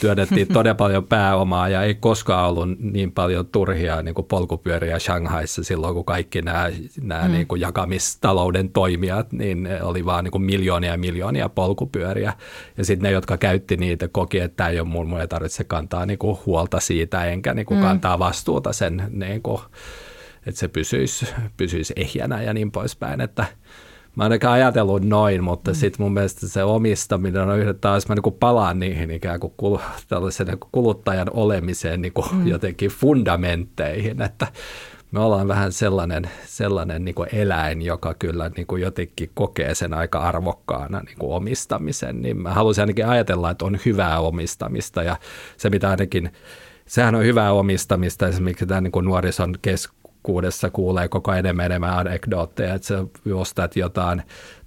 [0.00, 5.64] työdettiin todella paljon pääomaa ja ei koskaan ollut niin paljon turhia niin kuin polkupyöriä Shanghaissa
[5.64, 7.32] silloin, kun kaikki nämä, nämä mm.
[7.32, 12.32] niin kuin jakamistalouden toimijat, niin oli vaan niin kuin miljoonia ja miljoonia polkupyöriä.
[12.76, 15.64] Ja sitten ne, jotka käytti niitä, koki, että tämä ei ole mun, mun ei tarvitse
[15.64, 17.84] kantaa niin kuin huolta siitä, enkä niin kuin mm.
[17.84, 19.60] kantaa vastuuta muuta sen, niin kuin,
[20.46, 23.46] että se pysyisi, pysyisi ehjänä ja niin poispäin, että
[24.16, 25.74] Mä ainakaan ajatellut noin, mutta mm.
[25.74, 29.78] sitten mun mielestä se omistaminen on yhden taas, mä niin palaan niihin ikään kuin kul,
[30.08, 32.46] tällaisen niin kuluttajan olemiseen niin kuin mm.
[32.46, 34.46] jotenkin fundamentteihin, että
[35.10, 39.94] me ollaan vähän sellainen, sellainen niin kuin eläin, joka kyllä niin kuin jotenkin kokee sen
[39.94, 45.16] aika arvokkaana niin kuin omistamisen, niin mä haluaisin ainakin ajatella, että on hyvää omistamista ja
[45.56, 46.32] se mitä ainakin,
[46.86, 48.28] sehän on hyvää omistamista.
[48.28, 54.22] Esimerkiksi tämä niin nuorison keskuudessa kuulee koko enemmän enemmän anekdootteja, että sä ostat jotain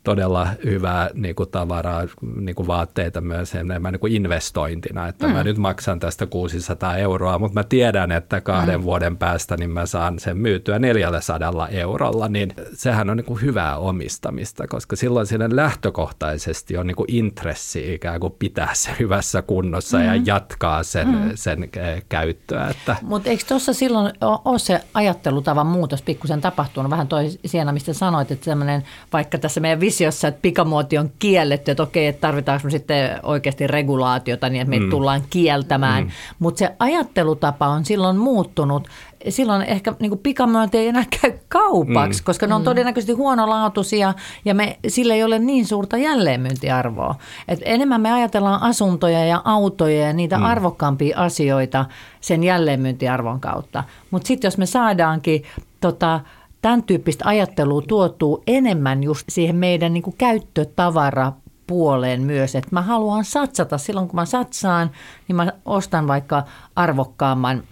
[0.08, 2.04] todella hyvää niin kuin tavaraa,
[2.36, 5.34] niin kuin vaatteita myös enemmän niin kuin investointina, että mm.
[5.34, 8.84] mä nyt maksan tästä 600 euroa, mutta mä tiedän, että kahden mm.
[8.84, 13.78] vuoden päästä niin mä saan sen myytyä 400 eurolla, niin sehän on niin kuin hyvää
[13.78, 19.98] omistamista, koska silloin siinä lähtökohtaisesti on niin kuin intressi ikään kuin pitää se hyvässä kunnossa
[19.98, 20.06] mm.
[20.06, 21.32] ja jatkaa sen, mm.
[21.36, 22.68] sen eh, käyttöä.
[22.68, 22.96] Että.
[23.02, 28.32] Mutta eikö tuossa silloin ole se ajattelutavan muutos pikkusen tapahtunut, vähän toi siinä, mistä sanoit,
[28.32, 32.72] että semmoinen, vaikka tässä meidän visiossa, että pikamuoti on kielletty, että okei, että tarvitaanko me
[32.72, 34.90] sitten oikeasti regulaatiota niin, että meitä mm.
[34.90, 36.04] tullaan kieltämään.
[36.04, 36.10] Mm.
[36.40, 38.88] Mutta se ajattelutapa on silloin muuttunut.
[39.30, 42.26] Silloin ehkä niin pikamuoti ei enää käy kaupaksi, mm.
[42.26, 42.66] koska ne on mm.
[42.66, 44.14] todennäköisesti huonolaatuisia
[44.46, 47.16] ja me, sillä ei ole niin suurta jälleenmyyntiarvoa.
[47.48, 50.44] Et enemmän me ajatellaan asuntoja ja autoja ja niitä mm.
[50.44, 51.86] arvokkaampia asioita
[52.22, 53.84] sen jälleenmyyntiarvon kautta.
[54.12, 55.44] Mutta sitten jos me saadaankin
[55.82, 56.20] tota,
[56.62, 61.34] tämän tyyppistä ajattelua tuotuu enemmän just siihen meidän niin käyttötavara
[61.68, 63.78] puoleen myös, että mä haluan satsata.
[63.78, 64.92] Silloin kun mä satsaan,
[65.28, 66.44] niin mä ostan vaikka
[66.76, 67.64] arvokkaamman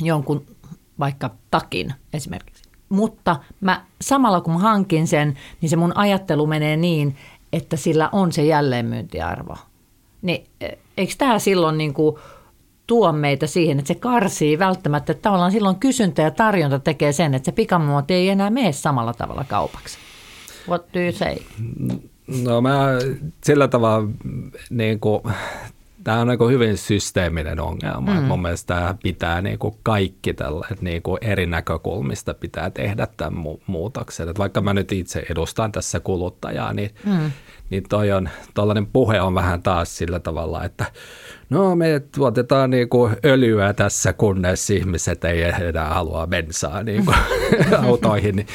[0.00, 0.46] jonkun
[0.98, 2.62] vaikka takin esimerkiksi.
[2.88, 7.16] Mutta mä, samalla kun mä hankin sen, niin se mun ajattelu menee niin,
[7.52, 9.56] että sillä on se jälleenmyyntiarvo.
[10.22, 12.16] Niin e, eikö tämä silloin niin kuin
[12.86, 17.34] tuo meitä siihen, että se karsii välttämättä, että tavallaan silloin kysyntä ja tarjonta tekee sen,
[17.34, 19.98] että se pikamuoti ei enää mene samalla tavalla kaupaksi.
[20.68, 21.36] What do you say?
[22.44, 22.86] No mä
[23.44, 24.08] sillä tavalla
[24.70, 25.22] niin kuin,
[26.04, 28.14] tämä on niin hyvin systeeminen ongelma.
[28.14, 28.26] Mm.
[28.26, 33.08] Mun mielestä tämä pitää niin kuin kaikki tällä, että niin kuin eri näkökulmista pitää tehdä
[33.16, 34.28] tämän mu- muutoksen.
[34.28, 37.30] Että vaikka mä nyt itse edustan tässä kuluttajaa, niin, mm.
[37.70, 40.84] niin toi on, tollainen puhe on vähän taas sillä tavalla, että
[41.50, 47.16] no me tuotetaan niin kuin öljyä tässä, kunnes ihmiset ei enää halua bensaa niin kuin
[47.86, 48.36] autoihin.
[48.36, 48.46] Niin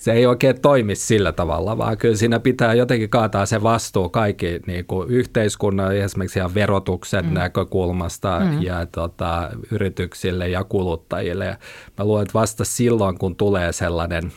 [0.00, 4.60] se ei oikein toimi sillä tavalla, vaan kyllä siinä pitää jotenkin kaataa se vastuu kaikki
[4.66, 7.34] niin kuin yhteiskunnan, esimerkiksi ihan verotuksen mm.
[7.34, 8.62] näkökulmasta mm.
[8.62, 11.44] ja tota, yrityksille ja kuluttajille.
[11.44, 11.56] Ja
[11.98, 14.32] mä luulen, että vasta silloin, kun tulee sellainen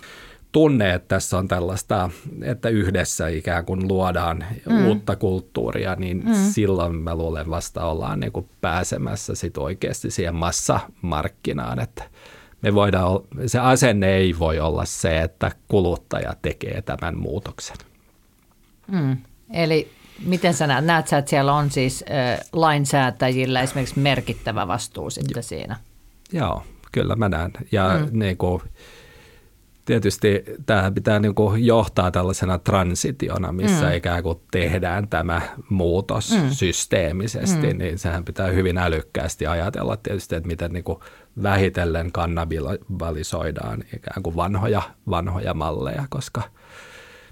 [0.53, 2.09] tunne, että tässä on tällaista,
[2.41, 4.87] että yhdessä ikään kuin luodaan mm.
[4.87, 6.33] uutta kulttuuria, niin mm.
[6.33, 12.03] silloin mä luulen vasta ollaan niin kuin pääsemässä sit oikeasti siihen massamarkkinaan, että
[12.61, 17.77] me voidaan, se asenne ei voi olla se, että kuluttaja tekee tämän muutoksen.
[18.87, 19.17] Mm.
[19.53, 19.91] Eli
[20.25, 25.43] miten sä näet, näet sä, että siellä on siis äh, lainsäätäjillä esimerkiksi merkittävä vastuu sitten
[25.43, 25.75] siinä?
[26.31, 27.51] Joo, kyllä mä näen.
[27.71, 28.19] Ja mm.
[28.19, 28.61] niin kuin,
[29.85, 33.93] tietysti tämä pitää niin kuin johtaa tällaisena transitiona, missä mm.
[33.93, 36.49] ikään kuin tehdään tämä muutos mm.
[36.49, 37.77] systeemisesti, mm.
[37.77, 40.99] niin sehän pitää hyvin älykkäästi ajatella tietysti, että miten niin kuin
[41.43, 46.41] vähitellen kannabalisoidaan ikään kuin vanhoja, vanhoja malleja, koska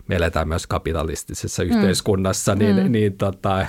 [0.08, 1.70] me eletään myös kapitalistisessa mm.
[1.70, 2.92] yhteiskunnassa, niin, mm.
[2.92, 3.66] niin tota,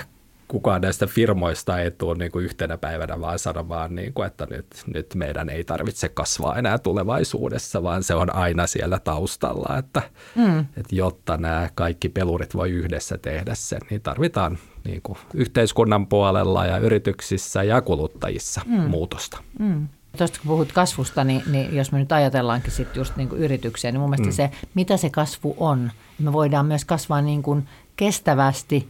[0.53, 4.67] kukaan näistä firmoista ei tule niin kuin yhtenä päivänä vaan sanomaan, niin kuin, että nyt,
[4.93, 10.01] nyt meidän ei tarvitse kasvaa enää tulevaisuudessa, vaan se on aina siellä taustalla, että,
[10.35, 10.59] mm.
[10.59, 16.65] että jotta nämä kaikki pelurit voi yhdessä tehdä sen, niin tarvitaan niin kuin yhteiskunnan puolella
[16.65, 18.81] ja yrityksissä ja kuluttajissa mm.
[18.81, 19.37] muutosta.
[19.59, 19.87] Mm.
[20.17, 23.91] Tuosta kun puhut kasvusta, niin, niin jos me nyt ajatellaankin sitten just niin kuin yrityksiä,
[23.91, 24.35] niin mun mielestä mm.
[24.35, 28.89] se, mitä se kasvu on, me voidaan myös kasvaa niin kuin kestävästi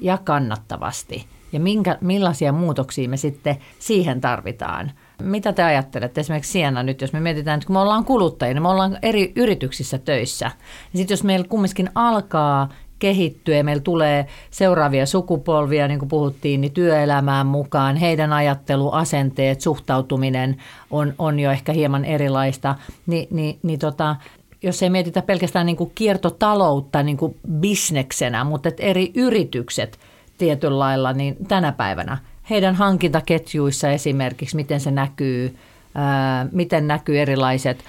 [0.00, 1.26] ja kannattavasti.
[1.52, 4.92] Ja minkä, millaisia muutoksia me sitten siihen tarvitaan.
[5.22, 8.62] Mitä te ajattelette esimerkiksi Siena nyt, jos me mietitään, että kun me ollaan kuluttajia, niin
[8.62, 10.46] me ollaan eri yrityksissä töissä.
[10.46, 16.72] Niin sitten jos meillä kumminkin alkaa kehittyä meillä tulee seuraavia sukupolvia, niin kuin puhuttiin, niin
[16.72, 20.56] työelämään mukaan, heidän ajattelu, asenteet, suhtautuminen
[20.90, 22.74] on, on jo ehkä hieman erilaista,
[23.06, 24.16] Ni, niin, niin tota,
[24.64, 29.98] jos ei mietitä pelkästään niin kuin kiertotaloutta niin kuin bisneksenä, mutta että eri yritykset
[30.38, 32.18] tietyllä lailla, niin tänä päivänä
[32.50, 35.56] heidän hankintaketjuissa esimerkiksi, miten se näkyy,
[35.94, 37.84] ää, miten näkyy erilaiset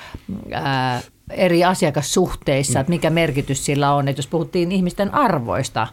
[0.51, 4.07] ää, eri asiakassuhteissa, että mikä merkitys sillä on.
[4.07, 5.87] Että jos puhuttiin ihmisten arvoista,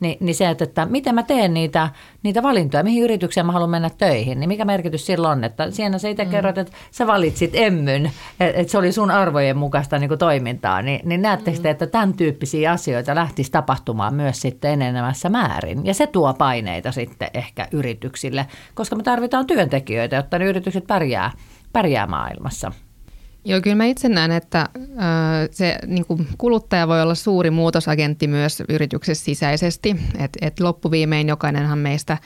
[0.00, 1.90] niin, niin se, että, että miten mä teen niitä,
[2.22, 5.98] niitä valintoja, mihin yritykseen mä haluan mennä töihin, niin mikä merkitys sillä on, että siinä
[5.98, 6.30] sä itse mm.
[6.30, 8.06] kerrot, että sä valitsit emmyn,
[8.40, 11.86] että, että se oli sun arvojen mukaista niin kuin toimintaa, niin, niin näettekö te, että
[11.86, 17.68] tämän tyyppisiä asioita lähtisi tapahtumaan myös sitten enenemässä määrin, ja se tuo paineita sitten ehkä
[17.72, 21.30] yrityksille, koska me tarvitaan työntekijöitä, jotta ne yritykset pärjää,
[21.72, 22.72] pärjää maailmassa.
[23.48, 24.68] Joo, kyllä mä itse näen, että
[25.50, 29.96] se niin kuin kuluttaja voi olla suuri muutosagentti myös yrityksessä sisäisesti.
[30.18, 32.18] Et, et loppuviimein jokainenhan meistä,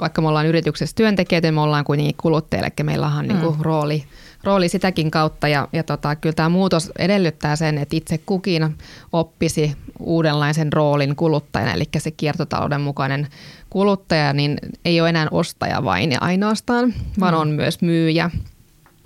[0.00, 3.62] vaikka me ollaan yrityksessä työntekijöitä, me ollaan kuitenkin kuluttajille, eli meillä on niin kuin mm.
[3.62, 4.04] rooli,
[4.44, 5.48] rooli sitäkin kautta.
[5.48, 8.76] Ja, ja tota, kyllä tämä muutos edellyttää sen, että itse kukin
[9.12, 13.26] oppisi uudenlaisen roolin kuluttajana, eli se kiertotalouden mukainen
[13.70, 17.40] kuluttaja, niin ei ole enää ostaja vain ja ainoastaan, vaan mm.
[17.40, 18.30] on myös myyjä–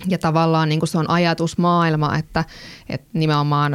[0.08, 2.44] ja tavallaan niin kuin se on ajatusmaailma, että,
[2.88, 3.72] että nimenomaan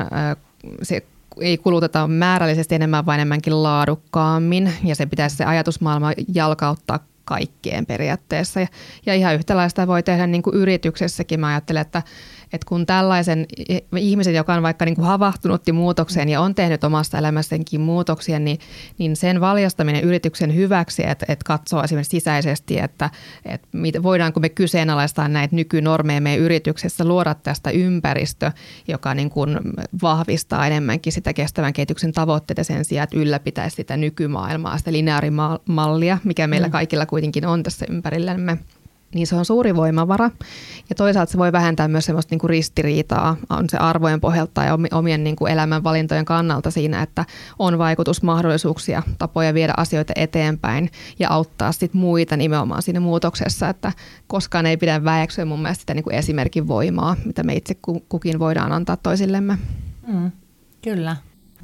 [0.84, 1.04] se
[1.42, 4.74] ei kuluteta määrällisesti enemmän, vaan enemmänkin laadukkaammin.
[4.84, 8.60] Ja se pitäisi se ajatusmaailma jalkauttaa kaikkeen periaatteessa.
[8.60, 8.68] Ja,
[9.06, 11.40] ja ihan yhtälaista voi tehdä niin kuin yrityksessäkin.
[11.40, 12.04] Mä ajattelen, että
[12.54, 13.46] että kun tällaisen
[13.98, 18.60] ihmisen, joka on vaikka niin kuin havahtunut muutokseen ja on tehnyt omasta elämässäkin muutoksia, niin,
[18.98, 23.10] niin sen valjastaminen yrityksen hyväksi, että, että katsoo esimerkiksi sisäisesti, että,
[23.46, 23.68] että
[24.04, 28.52] voidaanko me kyseenalaistaa näitä nykynormeja meidän yrityksessä, luoda tästä ympäristö,
[28.88, 29.60] joka niin kuin
[30.02, 36.48] vahvistaa enemmänkin sitä kestävän kehityksen tavoitteita sen sijaan, että ylläpitäisi sitä nykymaailmaa, sitä lineaarimallia, mikä
[36.48, 36.72] meillä mm.
[36.72, 38.58] kaikilla kuitenkin on tässä ympärillämme
[39.16, 40.32] niin se on suuri voimavara.
[40.90, 44.78] Ja toisaalta se voi vähentää myös semmoista niin kuin ristiriitaa, on se arvojen pohjalta ja
[44.92, 47.26] omien niin kuin elämänvalintojen kannalta siinä, että
[47.60, 53.92] on vaikutusmahdollisuuksia, tapoja viedä asioita eteenpäin ja auttaa sit muita nimenomaan siinä muutoksessa, että
[54.28, 57.76] koskaan ei pidä väeksyä mun mielestä sitä niin kuin esimerkin voimaa, mitä me itse
[58.10, 59.58] kukin voidaan antaa toisillemme.
[60.08, 60.32] Mm,
[60.84, 61.16] kyllä.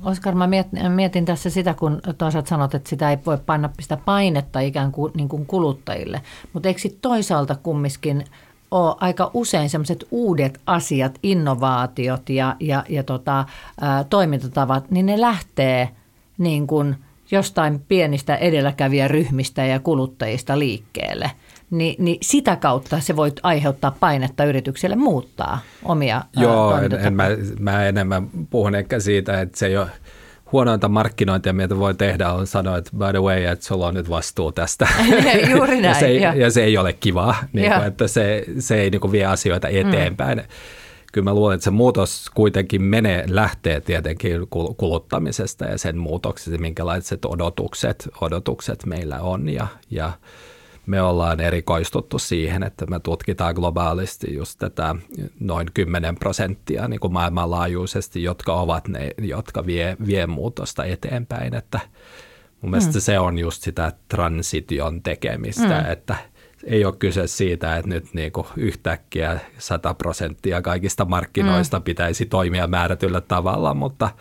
[0.06, 0.48] Oskar, mä
[0.90, 5.12] mietin tässä sitä, kun toisaalta sanot, että sitä ei voi panna sitä painetta ikään kuin,
[5.16, 6.22] niin kuin kuluttajille.
[6.54, 8.24] Mutta eikö toisaalta kumminkin
[8.72, 13.46] ole aika usein sellaiset uudet asiat, innovaatiot ja, ja, ja tota, ä,
[14.10, 15.90] toimintatavat, niin ne lähtee
[16.38, 16.96] niin kuin
[17.32, 21.32] jostain pienistä edelläkävijäryhmistä ja kuluttajista liikkeelle–
[21.72, 27.28] niin, niin sitä kautta se voi aiheuttaa painetta yrityksille muuttaa omia Joo, en, en mä,
[27.60, 29.88] mä enemmän puhun ehkä siitä, että se ei ole
[30.52, 34.10] huonointa markkinointia, mitä voi tehdä, on sanoa, että by the way, että sulla on nyt
[34.10, 34.88] vastuu tästä.
[35.52, 35.84] Juuri näin.
[35.84, 39.02] ja, se ei, ja se ei ole kivaa, niin kuin, että se, se ei niin
[39.02, 39.76] kuin vie asioita mm.
[39.76, 40.38] eteenpäin.
[40.38, 40.46] Mm.
[41.14, 47.26] Kyllä mä luulen, että se muutos kuitenkin menee, lähtee tietenkin kuluttamisesta ja sen muutoksesta, minkälaiset
[47.26, 50.12] odotukset, odotukset meillä on ja, ja
[50.86, 54.96] me ollaan erikoistuttu siihen, että me tutkitaan globaalisti just tätä
[55.40, 61.56] noin 10 prosenttia niin kuin maailmanlaajuisesti, jotka ovat ne, jotka vie, vie muutosta eteenpäin.
[61.56, 61.80] Että
[62.62, 63.02] mun mielestä mm.
[63.02, 65.92] se on just sitä transition tekemistä, mm.
[65.92, 66.16] että
[66.64, 71.84] ei ole kyse siitä, että nyt niin kuin yhtäkkiä 100 prosenttia kaikista markkinoista mm.
[71.84, 74.10] pitäisi toimia määrätyllä tavalla, mutta–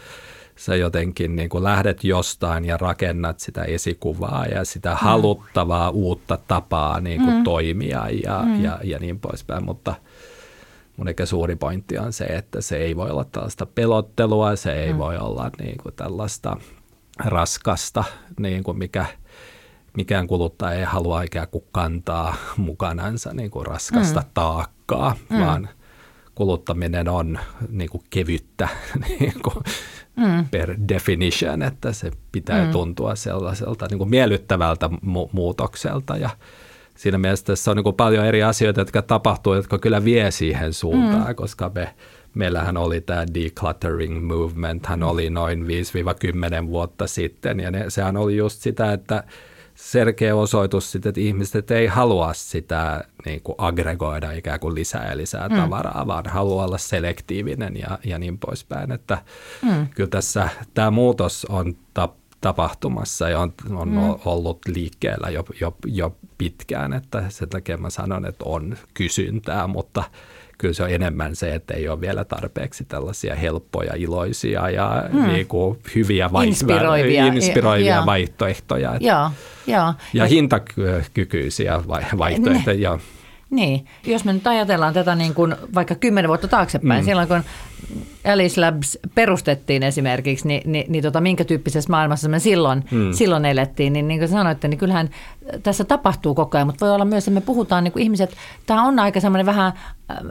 [0.60, 4.96] sä jotenkin niin kuin lähdet jostain ja rakennat sitä esikuvaa ja sitä mm.
[4.96, 7.44] haluttavaa uutta tapaa niin kuin mm.
[7.44, 8.64] toimia ja, mm.
[8.64, 9.94] ja, ja niin poispäin, mutta
[10.96, 14.92] mun ehkä suuri pointti on se, että se ei voi olla tällaista pelottelua, se ei
[14.92, 14.98] mm.
[14.98, 16.56] voi olla niin kuin tällaista
[17.24, 18.04] raskasta,
[18.40, 19.06] niin kuin mikä
[19.96, 24.26] mikään kuluttaja ei halua ikään kuin kantaa mukanansa niin kuin raskasta mm.
[24.34, 25.40] taakkaa, mm.
[25.40, 25.68] vaan
[26.34, 28.68] kuluttaminen on niin kuin kevyttä
[29.08, 29.64] niin kuin
[30.16, 30.44] mm.
[30.50, 32.72] per definition, että se pitää mm.
[32.72, 36.30] tuntua sellaiselta niin kuin miellyttävältä mu- muutokselta ja
[36.96, 40.72] siinä mielessä tässä on niin kuin paljon eri asioita, jotka tapahtuu, jotka kyllä vie siihen
[40.72, 41.34] suuntaan, mm.
[41.34, 41.94] koska me,
[42.34, 45.66] meillähän oli tämä decluttering movement, hän oli noin
[46.64, 49.24] 5-10 vuotta sitten ja ne, sehän oli just sitä, että
[49.80, 55.16] selkeä osoitus sitten, että ihmiset ei halua sitä niin kuin aggregoida ikään kuin lisää ja
[55.16, 55.56] lisää mm.
[55.56, 58.92] tavaraa, vaan haluaa olla selektiivinen ja, ja niin poispäin.
[58.92, 59.18] Että
[59.62, 59.86] mm.
[59.94, 63.98] Kyllä tässä tämä muutos on tap, tapahtumassa ja on, on mm.
[64.24, 70.04] ollut liikkeellä jo, jo, jo pitkään, että sen takia mä sanon, että on kysyntää, mutta–
[70.60, 75.26] kyllä se on enemmän se, että ei ole vielä tarpeeksi tällaisia helppoja, iloisia ja mm.
[75.26, 78.96] niin kuin hyviä vai- inspiroivia, inspiroivia ja, vaihtoehtoja.
[79.00, 79.30] Joo,
[79.66, 79.94] joo.
[80.14, 81.80] Ja hintakykyisiä
[82.18, 82.98] vaihtoehtoja.
[83.50, 87.04] Niin, jos me nyt ajatellaan tätä niin kuin vaikka kymmenen vuotta taaksepäin, mm.
[87.04, 87.42] silloin kun
[88.32, 93.12] Alice Labs perustettiin esimerkiksi, niin, niin, niin tota, minkä tyyppisessä maailmassa me silloin, hmm.
[93.12, 95.10] silloin elettiin, niin niin kuin sanoitte, niin kyllähän
[95.62, 98.82] tässä tapahtuu koko ajan, mutta voi olla myös, että me puhutaan niin kuin ihmiset, tämä
[98.82, 99.72] on aika semmoinen vähän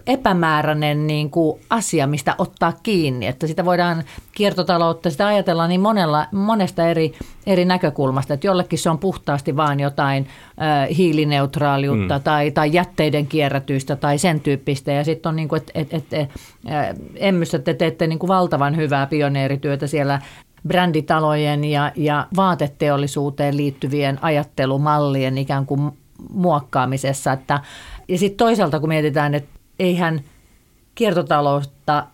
[0.07, 6.27] epämääräinen niin kuin asia, mistä ottaa kiinni, että sitä voidaan kiertotaloutta, sitä ajatellaan niin monella,
[6.31, 7.13] monesta eri,
[7.45, 10.27] eri näkökulmasta, että jollekin se on puhtaasti vain jotain
[10.61, 12.23] äh, hiilineutraaliutta mm.
[12.23, 16.13] tai, tai jätteiden kierrätystä tai sen tyyppistä, ja sitten on niin kuin, että et, et,
[16.13, 16.29] et,
[17.39, 20.21] emmyssä te teette niin kuin valtavan hyvää pioneerityötä siellä
[20.67, 25.91] bränditalojen ja, ja vaateteollisuuteen liittyvien ajattelumallien ikään kuin
[26.33, 27.31] muokkaamisessa.
[27.31, 27.59] Että,
[28.07, 30.21] ja sitten toisaalta kun mietitään, että eihän
[30.95, 32.05] kiertotaloutta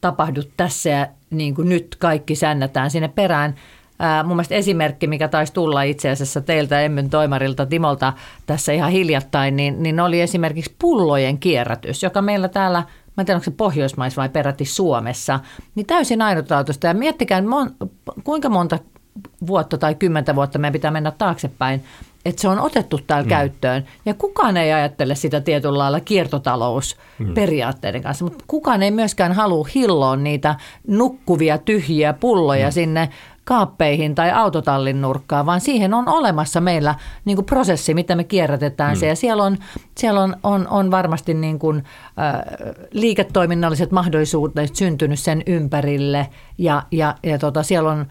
[0.00, 3.54] tapahdu tässä ja niin kuin nyt kaikki sännätään sinne perään.
[3.98, 8.12] Ää, mun mielestä esimerkki, mikä taisi tulla itse asiassa teiltä Emmyn toimarilta Timolta
[8.46, 12.82] tässä ihan hiljattain, niin, niin oli esimerkiksi pullojen kierrätys, joka meillä täällä,
[13.16, 15.40] mä en tiedä onko se Pohjoismaissa vai peräti Suomessa,
[15.74, 16.86] niin täysin ainutlaatuista.
[16.86, 17.74] Ja miettikää, mon,
[18.24, 18.78] kuinka monta
[19.46, 21.84] vuotta tai kymmentä vuotta meidän pitää mennä taaksepäin,
[22.24, 23.28] että se on otettu täällä mm.
[23.28, 23.84] käyttöön.
[24.06, 28.02] Ja kukaan ei ajattele sitä tietyllä lailla kiertotalousperiaatteiden mm.
[28.02, 30.54] kanssa, mutta kukaan ei myöskään halua hilloon niitä
[30.86, 32.72] nukkuvia tyhjiä pulloja mm.
[32.72, 33.08] sinne
[33.44, 38.94] kaappeihin tai autotallin nurkkaan, vaan siihen on olemassa meillä niin kuin prosessi, mitä me kierrätetään
[38.96, 39.00] mm.
[39.00, 39.06] se.
[39.06, 39.58] Ja siellä on,
[39.98, 42.40] siellä on, on, on varmasti niin kuin, äh,
[42.92, 46.28] liiketoiminnalliset mahdollisuudet syntynyt sen ympärille
[46.58, 48.06] ja, ja, ja tota, siellä on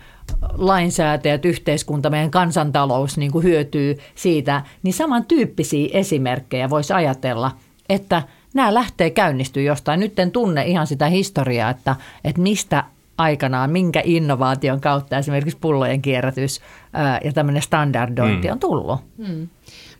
[0.53, 7.51] lainsäätäjät, yhteiskunta, meidän kansantalous niin kuin hyötyy siitä, niin samantyyppisiä esimerkkejä voisi ajatella,
[7.89, 8.23] että
[8.53, 9.99] nämä lähtee käynnistyä jostain.
[9.99, 12.83] Nyt en tunne ihan sitä historiaa, että, että mistä
[13.21, 16.61] aikanaan, minkä innovaation kautta esimerkiksi pullojen kierrätys
[16.93, 18.51] ää, ja tämmöinen standardointi mm.
[18.51, 18.99] on tullut.
[19.17, 19.47] Mm.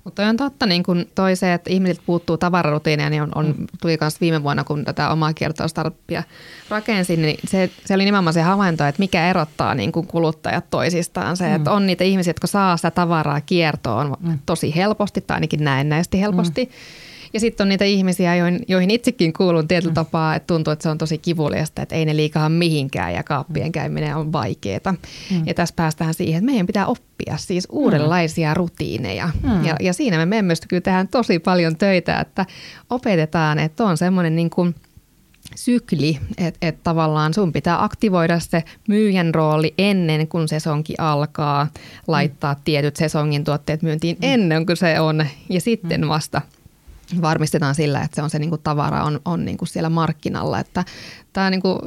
[0.03, 3.67] Mutta on totta, niin kun toi se, että ihmisiltä puuttuu tavararutiineja, niin on, on, mm.
[3.81, 6.23] tuli myös viime vuonna, kun tätä omaa kiertostartuppia
[6.69, 11.37] rakensin, niin se, se oli nimenomaan se havainto, että mikä erottaa niin kun kuluttajat toisistaan.
[11.37, 11.55] Se, mm.
[11.55, 14.39] että on niitä ihmisiä, jotka saa sitä tavaraa kiertoon mm.
[14.45, 16.65] tosi helposti tai ainakin näennäisesti helposti.
[16.65, 16.71] Mm
[17.33, 19.95] ja sitten on niitä ihmisiä, joihin, joihin itsekin kuulun tietyllä mm.
[19.95, 23.67] tapaa, että tuntuu, että se on tosi kivuliasta, että ei ne liikaa mihinkään ja kaappien
[23.67, 23.71] mm.
[23.71, 24.91] käyminen on vaikeaa.
[25.31, 25.43] Mm.
[25.45, 28.57] Ja tässä päästään siihen, että meidän pitää oppia siis uudenlaisia mm.
[28.57, 29.29] rutiineja.
[29.43, 29.65] Mm.
[29.65, 32.45] Ja, ja siinä me memmestä kyllä tehdään tosi paljon töitä, että
[32.89, 34.75] opetetaan, että on semmoinen niin kuin–
[35.55, 41.67] sykli, että et tavallaan sun pitää aktivoida se myyjän rooli ennen kuin sesonki alkaa,
[42.07, 42.59] laittaa mm.
[42.63, 44.19] tietyt sesongin tuotteet myyntiin mm.
[44.21, 46.07] ennen kuin se on ja sitten mm.
[46.07, 46.41] vasta–
[47.21, 50.59] varmistetaan sillä, että se on se niin kuin tavara on, on niin kuin siellä markkinalla.
[50.59, 50.83] Että
[51.33, 51.79] tämä niin kuin,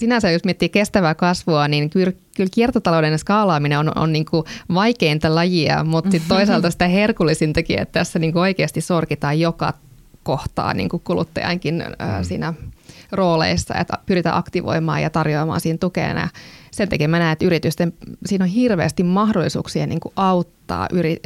[0.00, 4.44] sinänsä, jos miettii kestävää kasvua, niin kyllä, kyllä kiertotalouden skaalaaminen on, on niin kuin
[4.74, 9.74] vaikeinta lajia, mutta toisaalta sitä herkullisintakin, että tässä niin kuin oikeasti sorkitaan joka
[10.22, 12.24] kohtaa niin kuin kuluttajankin mm.
[12.24, 12.54] siinä
[13.12, 16.28] rooleissa, että pyritään aktivoimaan ja tarjoamaan siinä tukena.
[16.72, 17.92] Sen takia mä näen, että yritysten,
[18.26, 21.16] siinä on hirveästi mahdollisuuksia niin kuin auttaa yri,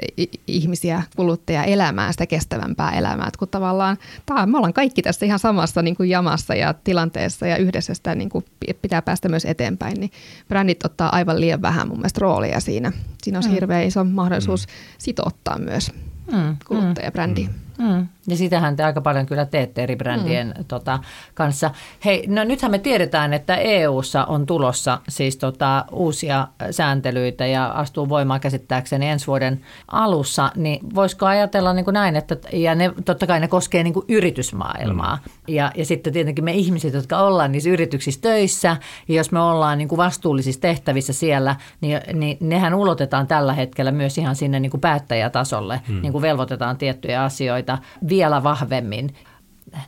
[0.46, 3.26] ihmisiä, kuluttajia elämään sitä kestävämpää elämää.
[3.26, 7.46] Että kun tavallaan tää, me ollaan kaikki tässä ihan samassa niin kuin jamassa ja tilanteessa
[7.46, 8.44] ja yhdessä sitä niin kuin
[8.82, 10.10] pitää päästä myös eteenpäin, niin
[10.48, 12.92] brändit ottaa aivan liian vähän mun mielestä roolia siinä.
[13.22, 13.50] Siinä on mm.
[13.50, 14.72] hirveän iso mahdollisuus mm.
[14.98, 15.92] sitouttaa myös
[16.32, 16.56] mm.
[16.66, 17.48] kuluttajabrändi.
[17.78, 17.84] Mm.
[17.84, 18.06] Mm.
[18.28, 20.64] Ja sitähän te aika paljon kyllä teette eri brändien mm.
[20.64, 20.98] tota,
[21.34, 21.70] kanssa.
[22.04, 28.08] Hei, no nythän me tiedetään, että EU:ssa on tulossa siis tota, uusia sääntelyitä ja astuu
[28.08, 29.60] voimaan käsittääkseni ensi vuoden
[29.90, 30.52] alussa.
[30.56, 34.06] Niin voisiko ajatella niin kuin näin, että ja ne, totta kai ne koskee niin kuin
[34.08, 35.16] yritysmaailmaa.
[35.16, 35.54] Mm.
[35.54, 38.76] Ja, ja sitten tietenkin me ihmiset, jotka ollaan niissä yrityksissä töissä,
[39.08, 43.92] ja jos me ollaan niin kuin vastuullisissa tehtävissä siellä, niin, niin nehän ulotetaan tällä hetkellä
[43.92, 46.02] myös ihan sinne niin kuin päättäjätasolle, mm.
[46.02, 47.78] niin kuin velvoitetaan tiettyjä asioita
[48.16, 49.14] vielä vahvemmin.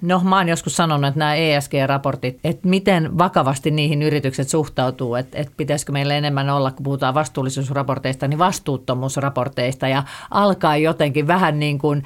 [0.02, 5.38] No mä oon joskus sanonut, että nämä ESG-raportit, että miten vakavasti niihin yritykset suhtautuu, että,
[5.38, 11.78] että pitäisikö meillä enemmän olla, kun puhutaan vastuullisuusraporteista, niin vastuuttomuusraporteista ja alkaa jotenkin vähän niin
[11.78, 12.02] kuin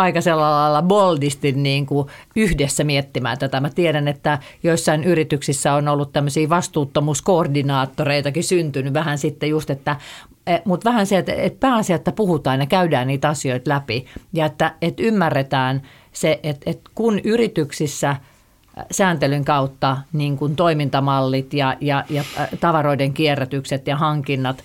[0.00, 3.60] aika sellailla lailla boldisti niin kuin yhdessä miettimään tätä.
[3.60, 9.96] Mä tiedän, että joissain yrityksissä on ollut tämmöisiä vastuuttomuuskoordinaattoreitakin syntynyt vähän sitten just, että
[10.46, 14.46] e, mutta vähän se, että, että pääasia, että puhutaan ja käydään niitä asioita läpi ja
[14.46, 15.82] että, että ymmärretään
[16.12, 18.16] se, että, että kun yrityksissä
[18.90, 22.24] sääntelyn kautta niin kuin toimintamallit ja, ja, ja
[22.60, 24.64] tavaroiden kierrätykset ja hankinnat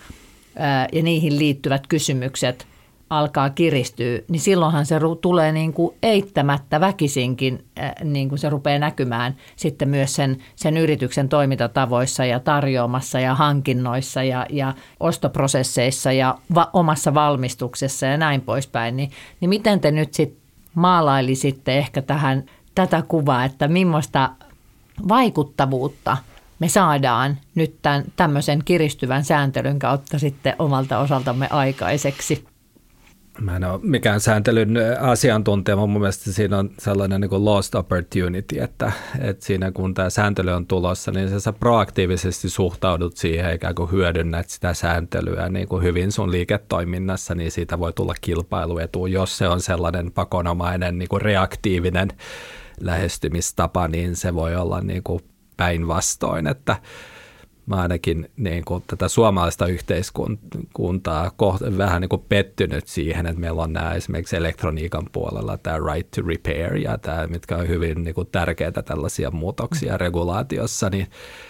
[0.92, 2.68] ja niihin liittyvät kysymykset–
[3.10, 8.80] alkaa kiristyä, niin silloinhan se tulee niin kuin eittämättä väkisinkin, äh, niin kuin se rupeaa
[8.80, 16.38] näkymään sitten myös sen, sen yrityksen toimintatavoissa ja tarjoamassa ja hankinnoissa ja, ja ostoprosesseissa ja
[16.56, 18.98] va, omassa valmistuksessa ja näin poispäin.
[18.98, 20.42] Niin, niin miten te nyt sitten
[20.76, 22.44] maalailisitte ehkä tähän
[22.76, 24.30] tätä kuvaa, että millaista
[25.08, 26.18] vaikuttavuutta
[26.60, 32.55] me saadaan nyt tämän, tämmöisen kiristyvän sääntelyn kautta sitten omalta osaltamme aikaiseksi?
[33.42, 37.76] Mä en ole mikään sääntelyn asiantuntija, mutta mun mielestä siinä on sellainen niin kuin lost
[37.76, 43.76] opportunity, että, että siinä kun tämä sääntely on tulossa, niin sä proaktiivisesti suhtaudut siihen, ikään
[43.76, 49.06] kuin hyödynnät sitä sääntelyä niin kuin hyvin sun liiketoiminnassa, niin siitä voi tulla kilpailuetu.
[49.06, 52.10] Jos se on sellainen pakonomainen niin kuin reaktiivinen
[52.80, 55.04] lähestymistapa, niin se voi olla niin
[55.58, 56.76] päinvastoin, että
[57.66, 63.62] mä ainakin niin kuin tätä suomalaista yhteiskuntaa koht- vähän niin kuin pettynyt siihen, että meillä
[63.62, 68.16] on nämä esimerkiksi elektroniikan puolella tämä right to repair ja tämä, mitkä on hyvin niin
[68.16, 70.00] kuin tärkeitä tällaisia muutoksia mm.
[70.00, 71.08] regulaatiossa, niin,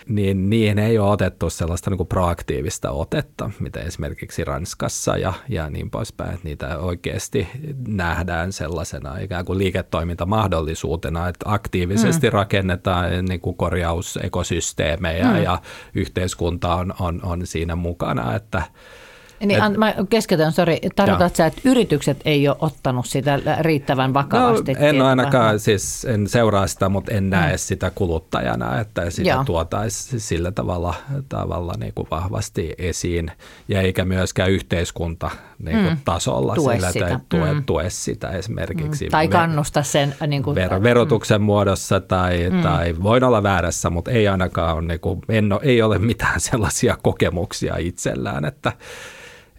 [0.07, 5.70] niin niihin ei ole otettu sellaista niin kuin proaktiivista otetta, mitä esimerkiksi Ranskassa ja, ja
[5.70, 7.47] niin poispäin, että niitä oikeasti
[7.88, 12.34] nähdään sellaisena ikään kuin liiketoimintamahdollisuutena, että aktiivisesti mm.
[12.34, 15.43] rakennetaan niin kuin korjausekosysteemejä mm.
[15.43, 15.61] ja
[16.06, 18.62] yhteiskunta on, on, on siinä mukana, että
[19.40, 24.74] niin, et, mä keskeytän, sori, tarkoitatko sä, että yritykset ei ole ottanut sitä riittävän vakavasti?
[24.74, 27.58] No, en ainakaan, siis en seuraa sitä, mutta en näe mm.
[27.58, 29.44] sitä kuluttajana, että sitä Joo.
[29.44, 30.94] tuotaisi sillä tavalla,
[31.30, 33.32] tavalla niin kuin vahvasti esiin,
[33.68, 35.30] ja eikä myöskään yhteiskunta
[35.60, 35.98] niin kuin mm.
[36.06, 37.20] tasolla tue sillä, sitä.
[37.30, 37.64] Tue, mm.
[37.64, 39.06] tue sitä esimerkiksi.
[39.06, 39.12] Mm.
[39.12, 40.16] Tai kannusta sen.
[40.28, 41.46] Niin kuin, ver, verotuksen mm.
[41.46, 42.62] muodossa tai, mm.
[42.62, 46.40] tai voin olla väärässä, mutta ei ainakaan ole, niin kuin, en ole, ei ole mitään
[46.40, 48.72] sellaisia kokemuksia itsellään, että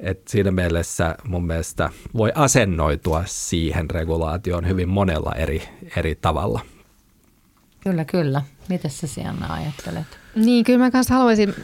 [0.01, 5.62] et siinä mielessä mun mielestä voi asennoitua siihen regulaatioon hyvin monella eri,
[5.97, 6.61] eri tavalla.
[7.80, 8.42] Kyllä, kyllä.
[8.68, 10.07] Miten sä Sianna ajattelet?
[10.34, 11.55] Niin, kyllä mä kanssa haluaisin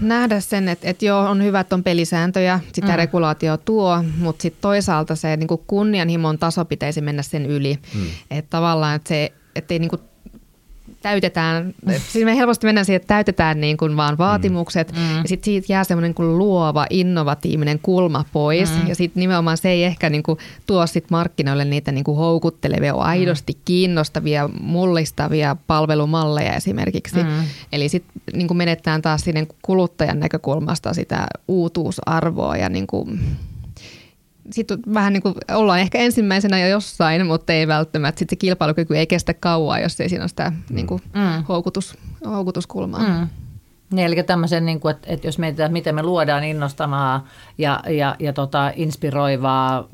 [0.00, 2.96] nähdä sen, että, että joo, on hyvä, että on pelisääntöjä, sitä mm.
[2.96, 7.78] regulaatio tuo, mutta sitten toisaalta se niin kunnianhimon taso pitäisi mennä sen yli.
[7.94, 8.06] Mm.
[8.30, 10.02] Että tavallaan, että se, ettei niin kuin
[11.02, 11.74] täytetään,
[12.08, 15.16] siis me helposti mennään siihen, että täytetään niin kuin vaan vaatimukset mm.
[15.16, 18.88] ja sitten siitä jää semmoinen kuin luova, innovatiivinen kulma pois mm.
[18.88, 22.94] ja sitten nimenomaan se ei ehkä niin kuin tuo sit markkinoille niitä niin kuin houkuttelevia,
[22.94, 27.22] aidosti kiinnostavia, mullistavia palvelumalleja esimerkiksi.
[27.22, 27.44] Mm.
[27.72, 33.20] Eli sitten niin menetään taas sinne kuluttajan näkökulmasta sitä uutuusarvoa ja niin kuin
[34.52, 38.18] sitten vähän niin kuin ollaan ehkä ensimmäisenä jo jossain, mutta ei välttämättä.
[38.18, 40.74] Sitten se kilpailukyky ei kestä kauaa, jos ei siinä ole sitä mm.
[40.74, 41.44] niin kuin mm.
[41.48, 43.08] houkutus, houkutuskulmaa.
[43.08, 43.28] Mm.
[43.92, 47.26] Niin, eli tämmöisen, niin kuin, että, että jos mietitään, että miten me luodaan innostavaa
[47.58, 49.88] ja, ja, ja tota, inspiroivaa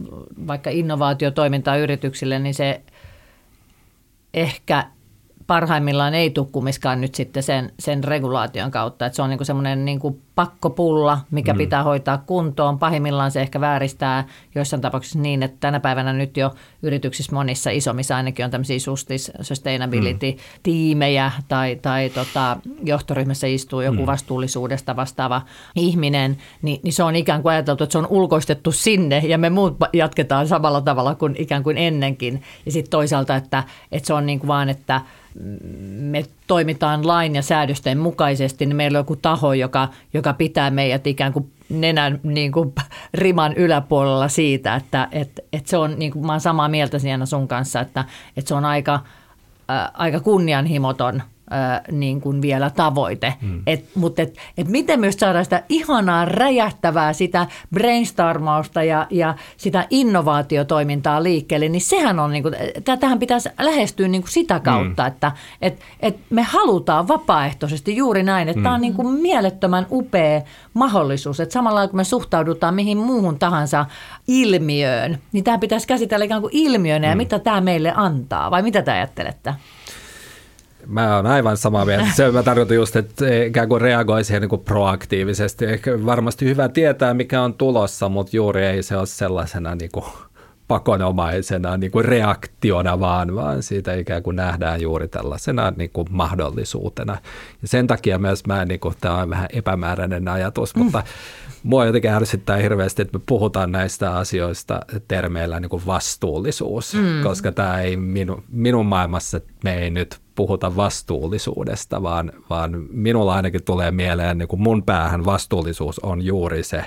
[0.47, 2.83] vaikka innovaatiotoimintaa yrityksille, niin se
[4.35, 4.85] ehkä
[5.47, 9.07] parhaimmillaan ei tukkumiskaan nyt sitten sen, sen regulaation kautta.
[9.07, 10.01] Että se on niin semmoinen niin
[10.39, 11.59] pakkopulla, mikä mm.
[11.59, 12.79] pitää hoitaa kuntoon.
[12.79, 14.25] Pahimmillaan se ehkä vääristää
[14.55, 19.33] joissain tapauksissa niin, että tänä päivänä nyt jo yrityksissä monissa isommissa ainakin on tämmöisiä sustis
[19.41, 21.45] sustainability-tiimejä mm.
[21.49, 24.07] tai, tai tota, johtoryhmässä istuu joku mm.
[24.07, 25.43] vastuullisuudesta vastaava
[25.75, 29.51] ihminen, niin, niin se on ikään kuin ajateltu, että se on ulkoistettu sinne ja me
[29.51, 32.43] muut jatketaan samalla tavalla kuin ikään kuin ennenkin.
[32.67, 35.01] Ja sitten toisaalta, että, että se on niin kuin vaan, että–
[35.99, 41.07] me toimitaan lain ja säädösten mukaisesti, niin meillä on joku taho, joka, joka pitää meidät
[41.07, 42.75] ikään kuin nenän niin kuin
[43.15, 47.27] riman yläpuolella siitä, että et, et se on, niin kuin, mä olen samaa mieltä siinä
[47.27, 48.05] sun kanssa, että,
[48.37, 49.01] että se on aika,
[49.69, 51.23] ää, aika kunnianhimoton–
[51.93, 53.35] niin kuin vielä tavoite.
[53.41, 53.63] Mm.
[53.67, 59.87] Et, mutta et, et miten myös saadaan sitä ihanaa räjähtävää, sitä brainstormausta ja, ja sitä
[59.91, 62.55] innovaatiotoimintaa liikkeelle, niin sehän on, niin kuin,
[63.01, 65.09] tähän pitäisi lähestyä niin kuin sitä kautta, mm.
[65.09, 65.33] että
[65.63, 68.63] et, et me halutaan vapaaehtoisesti juuri näin, että mm.
[68.63, 70.41] tämä on niin kuin mielettömän upea
[70.75, 73.87] mahdollisuus, että samalla kun me suhtaudutaan mihin muuhun tahansa
[74.29, 77.11] ilmiöön, niin tämä pitäisi käsitellä ikään kuin ilmiönä mm.
[77.11, 79.55] ja mitä tämä meille antaa, vai mitä te ajattelette?
[80.89, 82.07] Mä oon aivan samaa mieltä.
[82.15, 85.65] Se mä tarkoitan just, että ikään kuin reagoi siihen niin kuin proaktiivisesti.
[85.65, 90.05] Ehkä varmasti hyvä tietää, mikä on tulossa, mutta juuri ei se ole sellaisena niin kuin
[90.69, 97.19] pakonomaisena niin kuin reaktiona vaan, vaan siitä ikään kuin nähdään juuri tällaisena niin kuin mahdollisuutena.
[97.63, 100.83] Ja sen takia myös mä, niin kuin, tämä on vähän epämääräinen ajatus, mm.
[100.83, 101.03] mutta
[101.63, 107.23] mua jotenkin ärsyttää hirveästi, että me puhutaan näistä asioista termeillä niin kuin vastuullisuus, mm.
[107.23, 113.65] koska tämä ei minu, minun maailmassa, me ei nyt puhuta vastuullisuudesta, vaan, vaan minulla ainakin
[113.65, 116.85] tulee mieleen, niin kuin mun päähän vastuullisuus on juuri se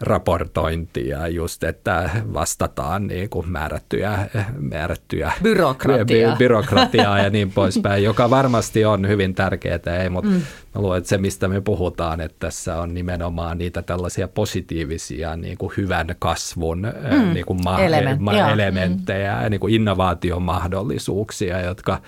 [0.00, 6.32] raportointi ja just, että vastataan niin kuin määrättyjä, määrättyjä byrokratiaa.
[6.32, 10.42] By, byrokratiaa ja niin poispäin, joka varmasti on hyvin tärkeää, ei, mutta mm.
[10.74, 15.58] mä luulen, että se mistä me puhutaan, että tässä on nimenomaan niitä tällaisia positiivisia niin
[15.58, 17.34] kuin hyvän kasvun mm.
[17.34, 19.50] niin kuin ma- Element, ma- elementtejä, mm.
[19.50, 22.00] niin kuin innovaatiomahdollisuuksia, jotka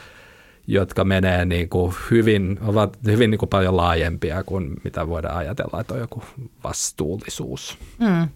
[0.66, 5.80] jotka menee niin kuin hyvin, ovat hyvin niin kuin paljon laajempia kuin mitä voidaan ajatella,
[5.80, 6.22] että on joku
[6.64, 7.78] vastuullisuus.
[7.98, 8.28] Mm.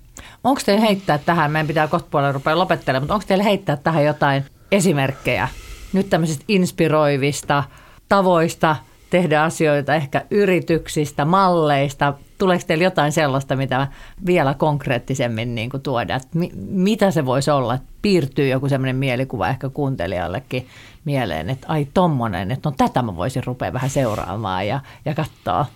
[0.45, 4.05] Onko teillä heittää tähän, meidän pitää kohta puolella rupea lopettelemaan, mutta onko teillä heittää tähän
[4.05, 5.49] jotain esimerkkejä
[5.93, 7.65] nyt tämmöisistä inspiroivista
[8.09, 8.77] tavoista
[9.11, 12.15] tehdä asioita, ehkä yrityksistä, malleista.
[12.39, 13.87] Tuleeko teillä jotain sellaista, mitä
[14.27, 16.17] vielä konkreettisemmin niin kuin tuoda?
[16.17, 17.75] Että mi- mitä se voisi olla?
[17.75, 20.67] Että piirtyy joku sellainen mielikuva ehkä kuuntelijallekin
[21.05, 25.67] mieleen, että ai tommonen, että no tätä mä voisin rupea vähän seuraamaan ja, ja katsoa.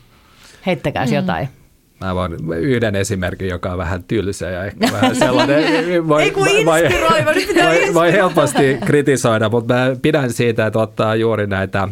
[0.66, 1.16] Heittäkääs mm.
[1.16, 1.48] jotain.
[2.00, 5.64] Mä voin yhden esimerkin, joka on vähän tylsä ja ehkä vähän sellainen.
[6.08, 6.64] Voi, Ei kun voi,
[7.64, 11.88] voi, voi helposti kritisoida, mutta mä pidän siitä, että ottaa juuri näitä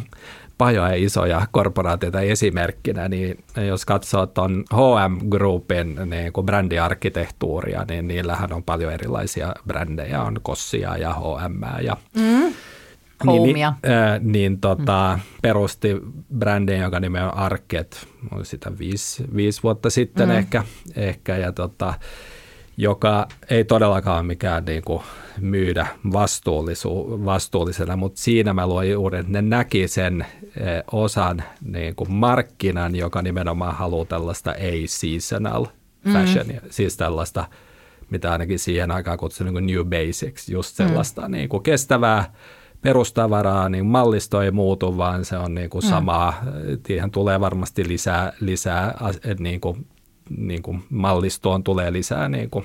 [0.60, 8.52] pajoja isoja korporaatioita esimerkkinä, niin jos katsoo tuon HM Groupin niin kuin brändiarkkitehtuuria, niin niillähän
[8.52, 12.54] on paljon erilaisia brändejä, on Kossia ja HM ja mm.
[13.24, 13.74] Niin, niin, äh,
[14.20, 15.22] niin tota, mm.
[15.42, 15.96] perusti
[16.38, 18.06] brändin, jonka nimi on Arket,
[18.42, 20.34] sitä viisi, viisi vuotta sitten mm.
[20.34, 20.64] ehkä,
[20.96, 21.94] ehkä ja tota,
[22.80, 25.02] joka ei todellakaan mikään niin kuin
[25.40, 30.26] myydä vastuullisu, vastuullisena, mutta siinä mä luin juuri, että ne näki sen
[30.56, 35.66] eh, osan niin kuin markkinan, joka nimenomaan haluaa tällaista a-seasonal
[36.04, 36.12] mm.
[36.12, 36.54] fashion, mm.
[36.70, 37.44] siis tällaista,
[38.10, 40.86] mitä ainakin siihen aikaan kutsui niin kuin new basics, just mm.
[40.86, 41.32] sellaista mm.
[41.32, 42.32] niin kuin kestävää
[42.82, 45.90] perustavaraa, niin mallisto ei muutu, vaan se on niin kuin mm.
[45.90, 46.34] samaa.
[46.86, 48.98] Siihen tulee varmasti lisää, lisää
[49.38, 49.86] niin kuin
[50.36, 52.64] niin kuin mallistoon tulee lisää niin kuin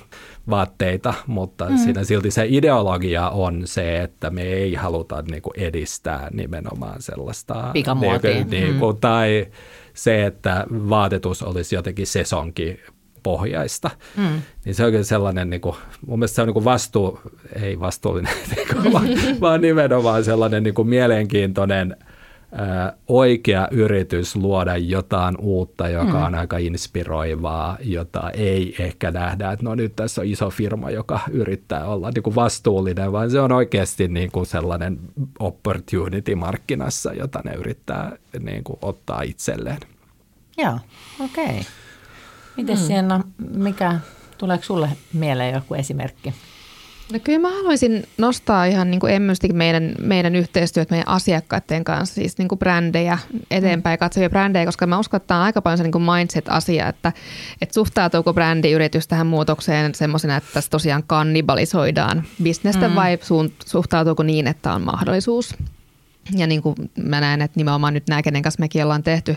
[0.49, 1.78] vaatteita, mutta mm.
[1.78, 7.70] siinä silti se ideologia on se, että me ei haluta niin kuin edistää nimenomaan sellaista.
[7.74, 8.45] Pikamuotia.
[8.45, 8.99] Niin kuin, mm.
[8.99, 9.47] Tai
[9.93, 12.80] se, että vaatetus olisi jotenkin sesonkin
[13.24, 13.89] pohjaista.
[14.18, 14.41] Mm.
[14.66, 15.76] Niin se on sellainen, niin kuin,
[16.07, 17.20] mun mielestä se on niin kuin vastuu,
[17.61, 18.34] ei vastuullinen,
[18.93, 19.07] vaan,
[19.41, 21.95] vaan nimenomaan sellainen niin kuin mielenkiintoinen–
[23.07, 26.23] oikea yritys luoda jotain uutta, joka mm.
[26.23, 31.19] on aika inspiroivaa, jota ei ehkä nähdä, että no nyt tässä on iso firma, joka
[31.31, 34.99] yrittää olla niin kuin vastuullinen, vaan se on oikeasti niin kuin sellainen
[35.39, 39.79] opportunity markkinassa, jota ne yrittää niin kuin ottaa itselleen.
[40.57, 40.79] Joo,
[41.19, 41.45] okei.
[41.45, 41.63] Okay.
[42.57, 42.83] Miten mm.
[42.83, 43.19] siellä,
[43.51, 43.99] mikä,
[44.37, 46.33] tuleeko sulle mieleen joku esimerkki?
[47.14, 49.14] No kyllä mä haluaisin nostaa ihan niin kuin
[49.53, 53.18] meidän, meidän yhteistyöt meidän asiakkaiden kanssa, siis niin kuin brändejä
[53.51, 56.88] eteenpäin katsovia brändejä, koska mä uskon, että tämä on aika paljon se niin kuin mindset-asia,
[56.88, 57.12] että,
[57.62, 62.95] että suhtautuuko brändiyritys tähän muutokseen semmoisena, että tässä tosiaan kannibalisoidaan bisnestä mm.
[62.95, 63.20] vai
[63.66, 65.56] suhtautuuko niin, että on mahdollisuus
[66.32, 69.36] ja niin kuin mä näen, että nimenomaan nyt nämä, kenen kanssa mekin ollaan tehty,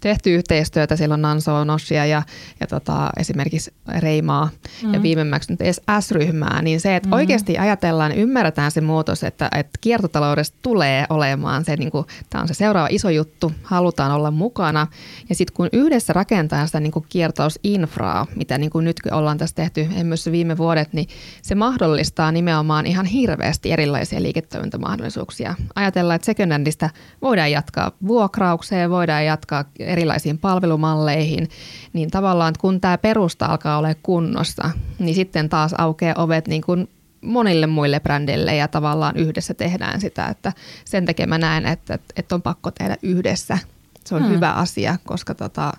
[0.00, 2.22] tehty yhteistyötä, siellä on Nanso, Noshia ja,
[2.60, 4.50] ja tota, esimerkiksi Reimaa
[4.82, 4.94] mm.
[4.94, 7.12] ja viimemmäksi nyt edes S-ryhmää, niin se, että mm.
[7.12, 12.48] oikeasti ajatellaan, ymmärretään se muutos, että, että kiertotaloudesta tulee olemaan se, niin kuin, tämä on
[12.48, 14.86] se seuraava iso juttu, halutaan olla mukana
[15.28, 19.56] ja sitten kun yhdessä rakentaa sitä niin kuin kiertousinfraa, mitä niin kuin nyt ollaan tässä
[19.56, 21.08] tehty myös viime vuodet, niin
[21.42, 25.54] se mahdollistaa nimenomaan ihan hirveästi erilaisia liiketoimintamahdollisuuksia.
[25.74, 26.90] Ajatellaan, että secondhandista
[27.22, 31.48] voidaan jatkaa vuokraukseen, voidaan jatkaa erilaisiin palvelumalleihin,
[31.92, 36.88] niin tavallaan kun tämä perusta alkaa olla kunnossa, niin sitten taas aukeaa ovet niin kuin
[37.20, 40.52] monille muille brändeille ja tavallaan yhdessä tehdään sitä, että
[40.84, 43.58] sen takia mä näen, että, että on pakko tehdä yhdessä.
[44.04, 44.30] Se on hmm.
[44.30, 45.72] hyvä asia, koska tota,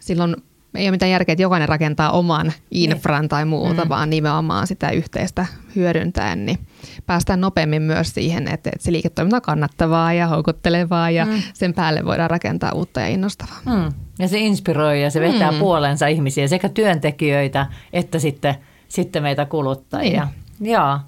[0.00, 0.36] silloin
[0.76, 3.28] ei ole mitään järkeä, että jokainen rakentaa oman infran niin.
[3.28, 3.88] tai muuta, mm.
[3.88, 5.46] vaan nimenomaan sitä yhteistä
[5.76, 6.58] hyödyntäen, niin
[7.06, 11.42] päästään nopeammin myös siihen, että, se liiketoiminta on kannattavaa ja houkuttelevaa ja mm.
[11.54, 13.58] sen päälle voidaan rakentaa uutta ja innostavaa.
[13.64, 13.92] Mm.
[14.18, 15.58] Ja se inspiroi ja se vetää mm.
[15.58, 18.54] puolensa ihmisiä, sekä työntekijöitä että sitten,
[18.88, 20.28] sitten meitä kuluttajia.
[20.60, 20.72] Niin.
[20.72, 20.98] Joo.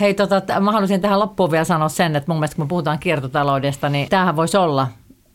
[0.00, 2.98] Hei, tota, mä haluaisin tähän loppuun vielä sanoa sen, että mun mielestä kun me puhutaan
[2.98, 4.88] kiertotaloudesta, niin tämähän voisi olla,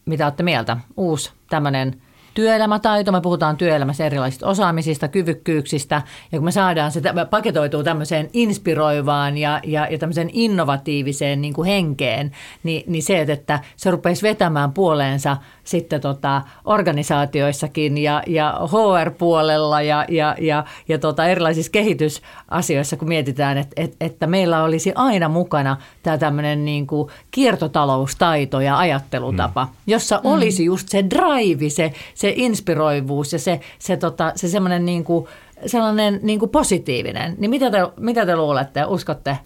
[0.05, 1.95] mitä olette mieltä, uusi tämmöinen–
[2.39, 8.29] työelämätaito, me puhutaan työelämässä erilaisista osaamisista, kyvykkyyksistä, ja kun me saadaan se me paketoituu tämmöiseen
[8.33, 12.31] inspiroivaan ja, ja, ja tämmöiseen innovatiiviseen niin kuin henkeen,
[12.63, 20.05] niin, niin se, että se rupeisi vetämään puoleensa sitten tota, organisaatioissakin ja, ja HR-puolella ja,
[20.09, 25.77] ja, ja, ja tota, erilaisissa kehitysasioissa, kun mietitään, että, että, että meillä olisi aina mukana
[26.03, 29.71] tämä tämmöinen niin kuin kiertotaloustaito ja ajattelutapa, mm.
[29.87, 30.31] jossa mm.
[30.31, 35.27] olisi just se drive, se, se inspiroivuus ja se, se, tota, se semmoinen niin kuin,
[35.65, 37.35] sellainen niin kuin positiivinen.
[37.37, 39.37] Niin mitä te, mitä te luulette, uskotte?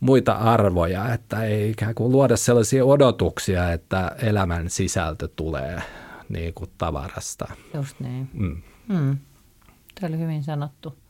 [0.00, 5.82] muita arvoja, että ei ikään kuin luoda sellaisia odotuksia, että elämän sisältö tulee
[6.28, 7.46] niin kuin tavarasta.
[7.74, 8.30] Just niin.
[8.32, 8.62] Mm.
[8.88, 9.18] Mm.
[10.00, 11.03] Tämä oli hyvin sanottu.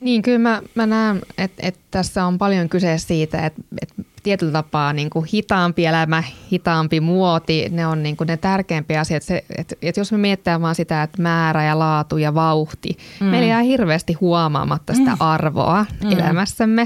[0.00, 4.52] Niin, kyllä mä, mä näen, että, että tässä on paljon kyse siitä, että, että tietyllä
[4.52, 6.22] tapaa niin kuin hitaampi elämä,
[6.52, 9.26] hitaampi muoti, ne on niin kuin ne tärkeimpiä asioita.
[9.26, 13.26] Se, että, että jos me mietitään vaan sitä, että määrä ja laatu ja vauhti, mm.
[13.26, 15.16] meillä jää hirveästi huomaamatta sitä mm.
[15.20, 16.12] arvoa mm.
[16.12, 16.84] elämässämme,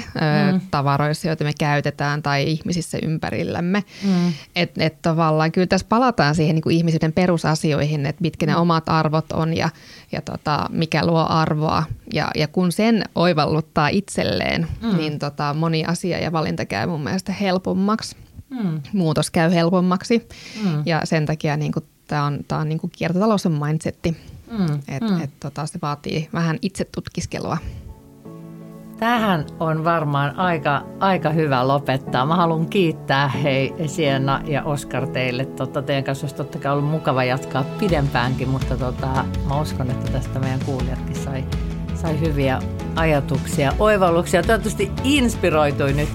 [0.53, 0.61] mm.
[0.71, 3.85] tavaroissa, joita me käytetään tai ihmisissä ympärillämme.
[4.05, 4.33] Mm.
[4.57, 8.61] Että et tavallaan kyllä tässä palataan siihen niin kuin ihmisyyden perusasioihin, että mitkä ne mm.
[8.61, 9.69] omat arvot on ja,
[10.15, 11.85] ja tota, mikä luo arvoa.
[12.13, 14.97] Ja, ja kun sen oivalluttaa itselleen, mm.
[14.97, 18.17] niin tota, moni asia ja valinta käy mun mielestä helpommaksi.
[18.51, 18.81] Mm.
[18.93, 20.29] Muutos käy helpommaksi
[20.65, 20.83] mm.
[20.87, 21.73] ja sen takia niin
[22.07, 24.17] tämä on, tää on niin kiertotalous on mindsetti.
[24.59, 24.81] Mm.
[24.89, 25.23] Että mm.
[25.23, 27.59] et, tota, se vaatii vähän itse tutkiskelua.
[29.05, 32.27] Tähän on varmaan aika, aika hyvä lopettaa.
[32.27, 35.45] Mä haluan kiittää hei Sienna ja Oskar teille.
[35.45, 40.13] Totta, teidän kanssa olisi totta kai ollut mukava jatkaa pidempäänkin, mutta tota, mä uskon, että
[40.13, 41.45] tästä meidän kuulijatkin sai,
[41.95, 42.63] sai hyviä
[42.97, 44.43] ajatuksia, oivalluksia.
[44.43, 46.09] Toivottavasti inspiroitui nyt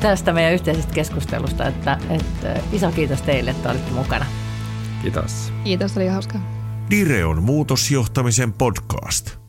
[0.00, 4.26] tästä meidän yhteisestä keskustelusta, että, että iso kiitos teille, että olitte mukana.
[5.02, 5.52] Kiitos.
[5.64, 6.40] Kiitos, oli hauskaa.
[6.90, 9.43] Direon muutosjohtamisen podcast.